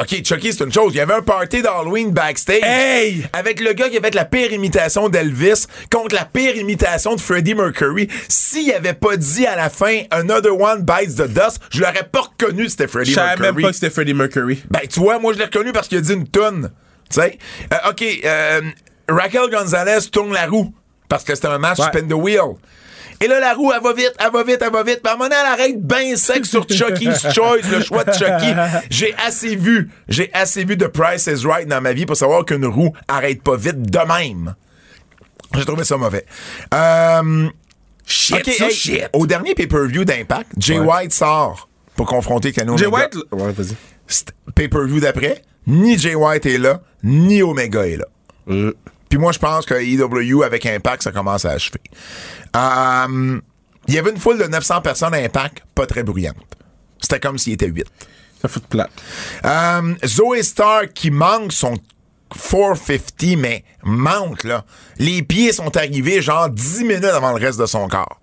[0.00, 0.92] OK, Chucky, c'est une chose.
[0.94, 2.60] Il y avait un party d'Halloween backstage.
[2.62, 3.26] Hey!
[3.32, 7.54] Avec le gars qui avait la pire imitation d'Elvis contre la pire imitation de Freddie
[7.54, 8.08] Mercury.
[8.28, 12.20] S'il avait pas dit à la fin Another One Bites the Dust, je l'aurais pas
[12.20, 13.52] reconnu c'était Freddie Je savais Mercury.
[13.54, 14.62] même pas que c'était Freddie Mercury.
[14.70, 16.70] Ben, tu vois, moi, je l'ai reconnu parce qu'il a dit une tonne.
[17.10, 17.38] Tu sais?
[17.72, 18.60] Euh, OK, euh,
[19.08, 20.72] Raquel Gonzalez tourne la roue
[21.08, 21.86] parce que c'était un match Ouais.
[21.88, 22.54] spin the wheel.
[23.20, 25.00] Et là, la roue, elle va vite, elle va vite, elle va vite.
[25.06, 28.54] Un moment donné, elle arrête bien sec sur Chucky's Choice, le choix de Chucky.
[28.90, 32.44] J'ai assez vu, j'ai assez vu de Price is Right dans ma vie pour savoir
[32.44, 34.54] qu'une roue arrête pas vite de même.
[35.54, 36.24] J'ai trouvé ça mauvais.
[36.74, 37.48] Euh,
[38.04, 39.04] Shit, OK, ça, hey, shit.
[39.12, 40.86] au dernier pay-per-view d'Impact, Jay Ouais.
[41.02, 42.86] White sort pour confronter Kenny Jay.
[42.86, 43.16] White.
[43.30, 43.76] Ouais, vas-y.
[44.54, 48.06] Pay-per-view d'après, ni Jay White est là, ni Omega est là.
[48.48, 48.72] Euh.
[49.12, 51.82] Puis moi, je pense que EW avec Impact, ça commence à achever.
[52.56, 53.38] Euh,
[53.86, 56.38] Il y avait une foule de 900 personnes à Impact, pas très bruyante.
[56.98, 57.84] C'était comme s'il était 8.
[58.40, 58.88] Ça fout de plat.
[59.44, 61.74] Euh, Zoe Stark qui manque son
[62.30, 64.64] 450, mais manque, là.
[64.96, 68.18] Les pieds sont arrivés genre 10 minutes avant le reste de son corps.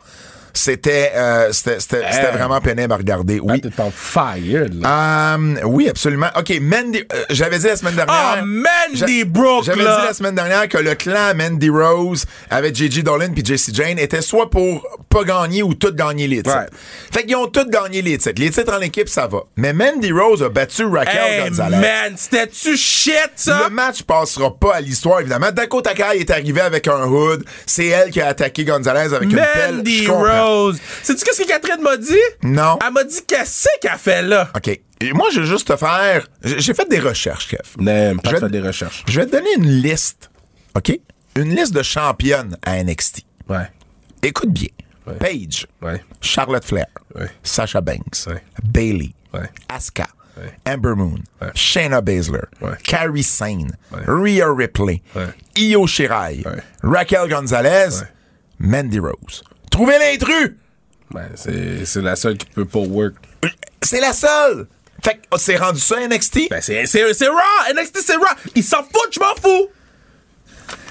[0.53, 3.39] C'était euh, c'était c'était- vraiment pénible à regarder.
[3.41, 3.61] Oui.
[3.63, 5.35] Ah, t'es en fire, là.
[5.37, 6.27] Euh, oui, absolument.
[6.37, 8.39] OK, Mandy, euh, j'avais dit la semaine dernière.
[8.41, 9.99] Oh, Mandy Brooke, J'avais là.
[10.01, 13.03] dit la semaine dernière que le clan Mandy Rose avec J.J.
[13.03, 16.65] Dolan puis Jessie Jane était soit pour pas gagner ou tout gagner les titres.
[17.13, 18.39] Fait qu'ils ont tous gagné les titres.
[18.41, 19.43] Les titres en équipe, ça va.
[19.55, 21.77] Mais Mandy Rose a battu Raquel Hey, Gonzalez.
[21.77, 23.61] man, c'était-tu shit, ça?
[23.67, 25.51] Le match passera pas à l'histoire, évidemment.
[25.51, 27.43] Dakota Kai est arrivé avec un hood.
[27.65, 29.75] C'est elle qui a attaqué Gonzalez avec une pelle.
[29.77, 30.05] Mandy
[30.41, 30.79] Rose.
[31.03, 32.13] Sais-tu qu'est-ce que Catherine m'a dit?
[32.43, 32.77] Non.
[32.85, 34.49] Elle m'a dit qu'est-ce qu'elle fait là?
[34.55, 34.67] OK.
[35.01, 36.27] Et moi, je vais juste te faire...
[36.43, 37.61] J'ai fait des recherches, Kev.
[37.79, 39.03] Je vais- faire des recherches.
[39.07, 40.29] Je vais te donner une liste,
[40.75, 40.99] OK?
[41.35, 43.21] Une liste de championnes à NXT.
[43.47, 43.69] Ouais.
[44.23, 44.67] Écoute bien.
[45.19, 46.03] Paige, Ouais.
[46.21, 46.85] Charlotte Flair,
[47.15, 47.29] Ouais.
[47.41, 48.43] Sasha Banks, Ouais.
[48.63, 49.49] Bailey, Ouais.
[49.67, 50.05] Asuka,
[50.37, 50.51] Ouais.
[50.71, 51.47] Amber Moon, Ouais.
[51.55, 52.77] Shayna Baszler, Ouais.
[52.83, 54.01] Carrie Sane, Ouais.
[54.05, 55.29] Rhea Ripley, Ouais.
[55.55, 56.61] Io Shirai, Ouais.
[56.83, 58.07] Raquel Gonzalez, Ouais.
[58.59, 59.41] Mandy Rose.
[59.79, 60.57] Trouvez l'intrus!
[61.09, 63.15] Ben, c'est c'est la seule qui peut pas work.
[63.81, 64.67] C'est la seule!
[65.01, 66.49] Fait que oh, c'est rendu ça NXT?
[66.49, 67.73] Ben, c'est Raw!
[67.73, 68.25] NXT, c'est Raw!
[68.55, 69.69] Ils s'en foutent, je m'en fous!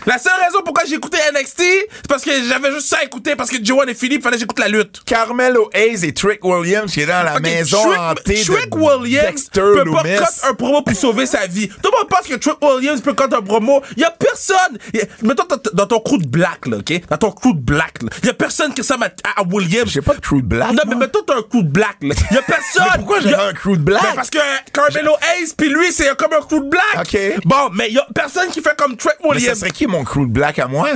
[0.08, 3.36] La seule raison pourquoi j'ai écouté NXT, c'est parce que j'avais juste ça à écouter,
[3.36, 5.02] parce que Joanne et Philippe, fallait que j'écoute la lutte.
[5.04, 9.26] Carmelo Hayes et Trick Williams qui est dans la maison Trick- hantée Trick de Williams
[9.26, 11.68] Dexter peut pas cut un promo pour sauver sa vie.
[11.68, 13.82] Tout le monde pense que Trick Williams peut cut un promo.
[13.98, 14.78] Y a personne.
[14.94, 15.44] Y a- mettons
[15.74, 16.92] dans, ton crew de black, là, OK?
[17.10, 18.08] Dans ton crew de black, là.
[18.24, 19.90] Y a personne qui ressemble à, à Williams.
[19.90, 20.72] J'ai pas de crew de black.
[20.72, 22.14] Non, mais mettons t'as un crew de black, là.
[22.30, 22.84] Y a personne.
[22.92, 24.02] Mais pourquoi j'ai un crew de black?
[24.02, 24.38] Ben, parce que
[24.72, 26.84] Carmelo Hayes puis lui, c'est comme un crew de black.
[27.00, 27.18] OK.
[27.44, 29.58] Bon, mais y a personne qui fait comme Trick Mais ça Williams.
[29.58, 30.88] serait qui mon crew de black à moi?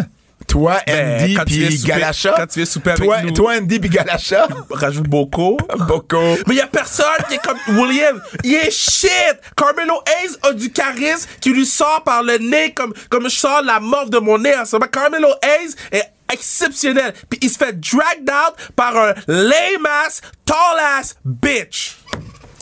[0.48, 2.34] Toi, Ben, Andy viens puis Galacha?
[2.36, 3.30] quand tu viens souper avec toi, nous.
[3.30, 4.48] Toi, Andy puis Galacha?
[4.70, 5.56] Rajoute beaucoup.
[5.86, 6.20] Boko.
[6.46, 8.20] Mais y a personne qui est comme William.
[8.42, 9.36] Il est shit.
[9.56, 13.62] Carmelo Hayes a du charisme qui lui sort par le nez comme, comme je sors
[13.62, 14.86] la mort de mon nez moment.
[14.90, 17.14] Carmelo Hayes est exceptionnel.
[17.30, 21.98] Puis il se fait dragged out par un lame ass, tall ass bitch.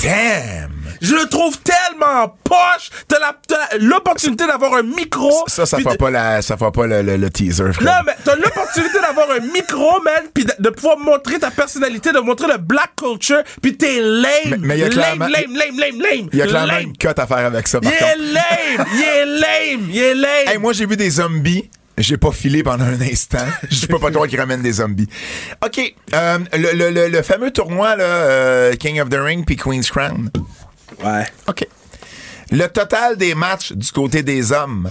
[0.03, 0.71] Damn!
[1.03, 2.91] Je le trouve tellement poche.
[3.09, 3.17] T'as
[3.79, 5.31] l'opportunité d'avoir un micro.
[5.47, 7.87] Ça, ça puis fera de- pas, la, ça fera pas le, le- le teaser, frère.
[7.87, 12.13] non, mais t'as l'opportunité d'avoir un micro, man, puis de, de pouvoir montrer ta personnalité,
[12.13, 14.33] de montrer le black culture, puis t'es lame.
[14.51, 16.29] Mais- mais y a lame, clairement- lame, lame, lame, lame.
[16.33, 16.83] Il y a clairement lame.
[16.83, 18.87] une cote à faire avec ça, par Il est lame!
[18.95, 19.89] Il est lame!
[19.91, 20.49] Il est lame!
[20.49, 21.71] Hey, moi, j'ai vu des zombies.
[22.01, 23.47] J'ai pas filé pendant un instant.
[23.71, 25.09] Je peux pas croire qu'ils ramènent des zombies.
[25.65, 25.95] OK.
[26.15, 29.91] euh, le, le- le- le fameux tournoi, là, euh, King of the Ring puis Queen's
[29.91, 30.31] Crown.
[31.05, 31.25] Ouais.
[31.49, 31.67] OK.
[32.51, 34.91] Le total des matchs du côté des hommes,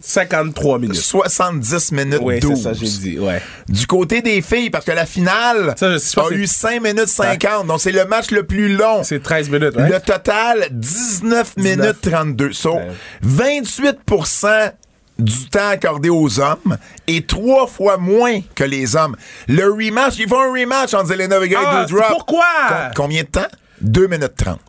[0.00, 0.96] 53 minutes.
[0.96, 2.62] 70 minutes Oui, c'est 12.
[2.62, 3.42] ça, j'ai dit, ouais.
[3.68, 7.08] Du côté des filles, parce que la finale Ça, je- a eu c'est- 5 minutes
[7.08, 9.02] 50, donc c'est le match le plus long.
[9.04, 9.88] C'est 13 minutes, ouais.
[9.90, 12.52] Le total, 19 minutes 32.
[12.52, 12.88] So, Ouais.
[13.22, 13.98] 28
[15.18, 19.16] du temps accordé aux hommes et trois fois moins que les hommes.
[19.48, 22.08] Le rematch, ils font un rematch entre Zelena Vega Ah, et Doudrop.
[22.08, 22.44] pourquoi?
[22.68, 23.48] Com- combien de temps?
[23.80, 24.60] 2 minutes 30.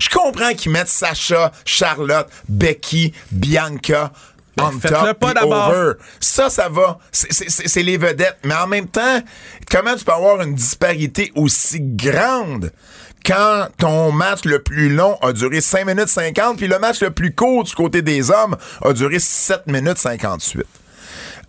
[0.00, 4.12] Je comprends qu'ils mettent Sacha, Charlotte, Becky, Bianca
[4.56, 5.68] Ben, faites-le pas d'abord.
[5.68, 5.92] over.
[6.18, 6.98] Ça, ça va.
[7.12, 8.38] C'est les vedettes.
[8.44, 9.20] Mais en même temps,
[9.70, 12.72] comment tu peux avoir une disparité aussi grande
[13.28, 17.10] quand ton match le plus long a duré 5 minutes 50 puis le match le
[17.10, 20.64] plus court du côté des hommes a duré 7 minutes 58?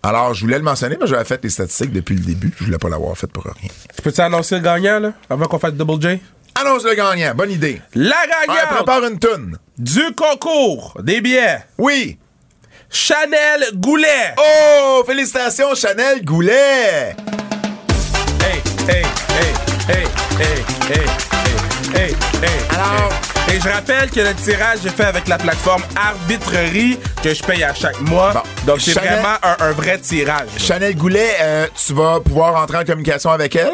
[0.02, 2.52] Alors, je voulais le mentionner, mais j'avais fait les statistiques depuis le début.
[2.58, 3.52] Je voulais pas l'avoir fait pour rien.
[4.02, 6.20] Peux-tu annoncer le gagnant, là, avant qu'on fasse Double J?
[6.58, 7.34] Annonce le gagnant.
[7.34, 7.80] Bonne idée.
[7.94, 9.58] La Ouais, gagnante prépare une toune.
[9.78, 12.18] du concours des billets, Oui.
[12.92, 14.34] Chanel Goulet.
[14.38, 17.14] Oh, félicitations, Chanel Goulet.
[18.40, 19.04] Hey, hey, hey,
[19.88, 20.04] hey,
[20.38, 21.06] hey, hey, hey,
[21.94, 22.10] hey,
[22.42, 22.60] hey.
[22.74, 23.10] Alors,
[23.52, 27.64] Et je rappelle que le tirage est fait avec la plateforme Arbitrerie que je paye
[27.64, 28.32] à chaque mois.
[28.32, 28.40] Bon.
[28.72, 30.46] Donc, c'est Chanel- vraiment un, un vrai tirage.
[30.54, 30.58] là.
[30.58, 33.72] Chanel Goulet, euh, tu vas pouvoir entrer en communication avec elle?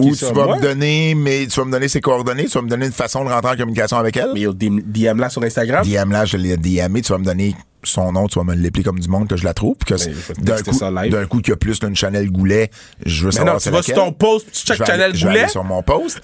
[0.00, 0.56] Ou tu vas moi?
[0.56, 3.24] me donner mais tu vas me donner ses coordonnées, tu vas me donner une façon
[3.24, 4.30] de rentrer en communication avec elle?
[4.34, 5.84] Mais yo, DM DM là sur Instagram?
[5.86, 7.54] DM là, je l'ai DMé, tu vas me donner
[7.84, 9.76] son nom, tu vas me l'épeler comme du monde que je la trouve.
[9.86, 10.78] que faut d'un coup,
[11.10, 12.70] d'un coup, qu'il y a plus d'une Chanel Goulet,
[13.04, 15.24] je veux Mais savoir non, tu vas sur ton post, tu check Chanel aller- je
[15.26, 15.40] vais Goulet.
[15.42, 16.20] aller sur mon post.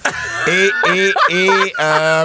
[0.49, 1.51] et, et, et,
[1.81, 2.25] euh,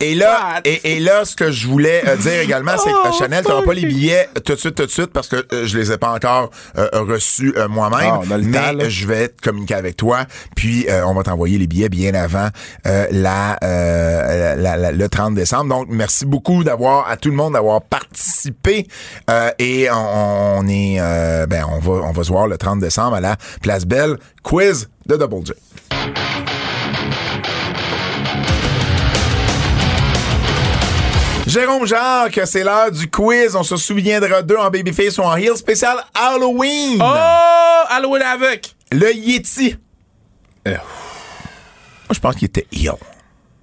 [0.00, 3.10] et là, et, et là, ce que je voulais euh, dire également, c'est que euh,
[3.10, 5.66] Oh, Chanel, t'auras pas les billets tout de suite, tout de suite, parce que euh,
[5.66, 8.14] je les ai pas encore euh, reçus moi-même.
[8.56, 10.24] Ah, mais je vais communiquer avec toi,
[10.56, 12.48] puis on va t'envoyer les billets bien avant
[12.86, 15.68] euh, la, euh, la- la- le 30 décembre.
[15.68, 18.63] Donc, merci beaucoup d'avoir à tout le monde d'avoir participé
[19.30, 22.80] euh, et on, on est euh, ben on va on va se voir le 30
[22.80, 25.52] décembre à la Place Belle quiz de Double J.
[31.46, 33.54] Jérôme Jacques, c'est l'heure du quiz.
[33.54, 36.98] On se souviendra d'eux en Babyface ou en Heel spécial Halloween.
[37.00, 37.84] Oh!
[37.90, 38.74] Halloween avec!
[38.90, 39.76] Le Yeti.
[40.66, 40.70] Euh.
[40.72, 40.78] Moi,
[42.12, 42.94] je pense qu'il était Heel.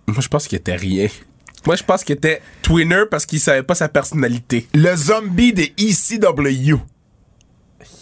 [0.08, 1.08] Moi, je pense qu'il était rien.
[1.68, 4.68] Moi, je pense qu'il était twinner parce qu'il savait pas sa personnalité.
[4.74, 6.78] Le zombie de ECW.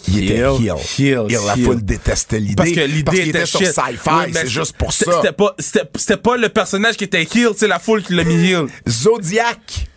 [0.08, 0.76] Il était Heel, Heel.
[0.98, 2.56] heel, Heel, la foule détestait l'idée.
[2.56, 3.60] Parce que l'idée était était sur.
[3.60, 5.12] Sci-Fi, Oui, c'est juste pour ça.
[5.22, 8.24] C'était pas, c'était, c'était pas le personnage qui était heel, c'est la foule qui l'a
[8.24, 8.68] mis heel.
[8.88, 9.88] Zodiac.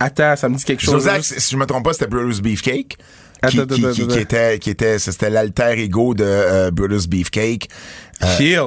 [0.00, 1.02] Attends, ça me dit quelque chose.
[1.04, 2.96] Zodiac, si je me trompe pas, c'était Brutus Beefcake.
[3.42, 7.06] Attends, Qui, attends, qui- attends, qui- était, qui était, c'était l'alter ego de euh, Brutus
[7.06, 7.68] Beefcake.
[8.22, 8.64] euh, Heel.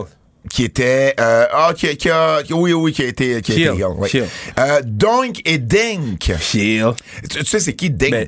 [0.49, 3.83] Qui était euh, ah qui, qui a oui oui qui a été qui a été
[3.83, 4.09] oui.
[4.59, 4.81] Euh,
[5.45, 6.19] et Dink.
[6.19, 8.11] Tu, tu sais c'est qui Dink?
[8.11, 8.27] Ben,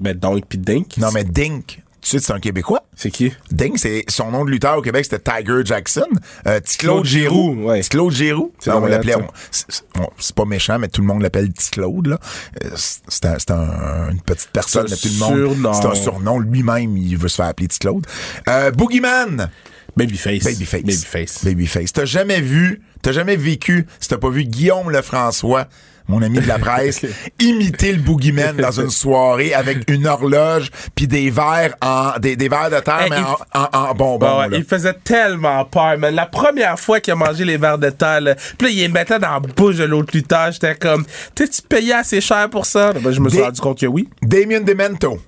[0.00, 0.96] Ben, donc, pis Dink.
[0.98, 1.82] non mais Dink.
[2.00, 2.84] Tu sais c'est un québécois.
[2.94, 3.32] C'est qui?
[3.50, 6.06] Dink c'est son nom de lutteur au Québec c'était Tiger Jackson.
[6.46, 7.80] Euh, Claude Giroux ouais.
[7.82, 8.52] Claude Giroux.
[8.60, 11.20] C'est Non, on l'appelait on- c'est- c'est bon, c'est pas méchant mais tout le monde
[11.22, 12.18] l'appelle Claude là.
[12.64, 15.72] Euh, c'est c'est un- c'est un- une petite personne C'est un tout le monde surnom.
[15.74, 16.38] c'est un surnom.
[16.38, 18.06] Lui-même il veut se faire appeler Claude
[18.48, 19.50] euh, Boogeyman
[19.96, 20.44] Babyface.
[20.44, 20.82] Babyface.
[20.82, 21.44] Babyface.
[21.44, 21.92] Babyface.
[21.92, 25.66] T'as jamais vu, t'as jamais vécu, si t'as pas vu Guillaume Lefrançois,
[26.08, 27.00] mon ami de la presse,
[27.40, 32.48] imiter le boogeyman dans une soirée avec une horloge puis des verres en, des, des
[32.48, 34.56] verres de terre, Hey, mais en, en, en bonbons, ouais, là.
[34.58, 36.14] il faisait tellement peur, man.
[36.14, 38.88] La première fois qu'il a mangé les verres de terre, là, pis là, il les
[38.88, 40.52] mettait dans la bouche de l'autre lutteur.
[40.52, 42.92] J'étais comme, t'es-tu payé assez cher pour ça?
[42.92, 44.08] Ben, je me suis Des- rendu compte que oui.
[44.22, 45.18] Damien Demento.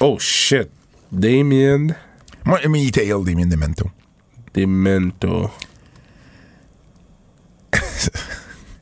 [0.00, 0.68] Oh shit.
[1.12, 1.88] Damien
[2.44, 3.86] Moi, il était ill, Damien Demento.
[4.54, 5.50] Demento.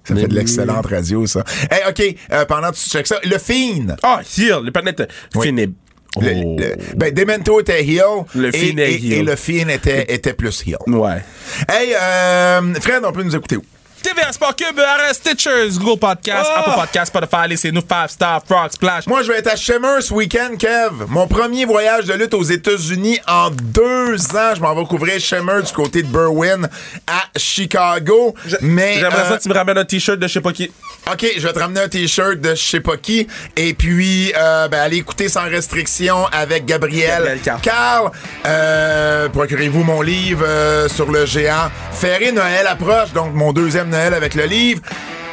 [0.05, 1.45] Ça fait de l'excellente radio, ça.
[1.71, 3.95] Hey, OK, euh, pendant que tu checkes ça, le Fiend.
[4.03, 5.03] Ah, Heel, les planètes.
[5.35, 5.49] Oui.
[5.49, 5.71] Fiend est-
[6.17, 6.21] Oh.
[6.23, 8.01] Le- le- ben, Demento était heel.
[8.35, 10.79] Le et, Fiend est et- le Fiend était, était plus heel.
[10.87, 11.23] Ouais.
[11.69, 13.63] Hey, euh, Fred, on peut nous écouter où?
[14.03, 16.61] TVA Sport Cube, RS Stitchers, Google Podcast, Ah!
[16.61, 19.07] Apple Podcast, Spotify, laissez-nous 5 Star, Frog Splash.
[19.07, 21.07] Moi, je vais être à Shimmer ce week-end, Kev.
[21.09, 24.55] Mon premier voyage de lutte aux États-Unis en deux ans.
[24.55, 26.69] Je m'en vais couvrir Shimmer du côté de Berwyn
[27.07, 28.35] à Chicago.
[28.61, 30.71] Mais J'aimerais euh, ça que tu me ramènes un t-shirt de je sais pas qui.
[31.11, 33.27] OK, je vais te ramener un T-shirt de je sais pas qui.
[33.57, 37.23] Et puis, euh, ben, allez écouter Sans Restriction avec Gabriel.
[37.23, 37.61] Gabriel Carl.
[37.63, 38.11] Carl,
[38.45, 41.71] euh, procurez-vous mon livre euh, sur le géant.
[41.93, 44.83] Ferré Noël approche, donc mon deuxième Avec le livre.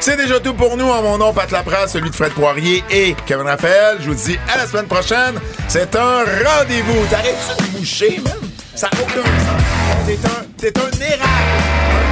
[0.00, 0.88] C'est déjà tout pour nous.
[0.88, 3.98] En mon nom, Pat Lapras, celui de Fred Poirier et Kevin Raphaël.
[4.00, 5.38] Je vous dis à la semaine prochaine.
[5.68, 7.06] C'est un rendez-vous.
[7.10, 8.32] T'arrêtes-tu de moucher, man?
[8.74, 9.66] Ça n'a aucun sens.
[10.08, 12.05] Un, t'es un érable.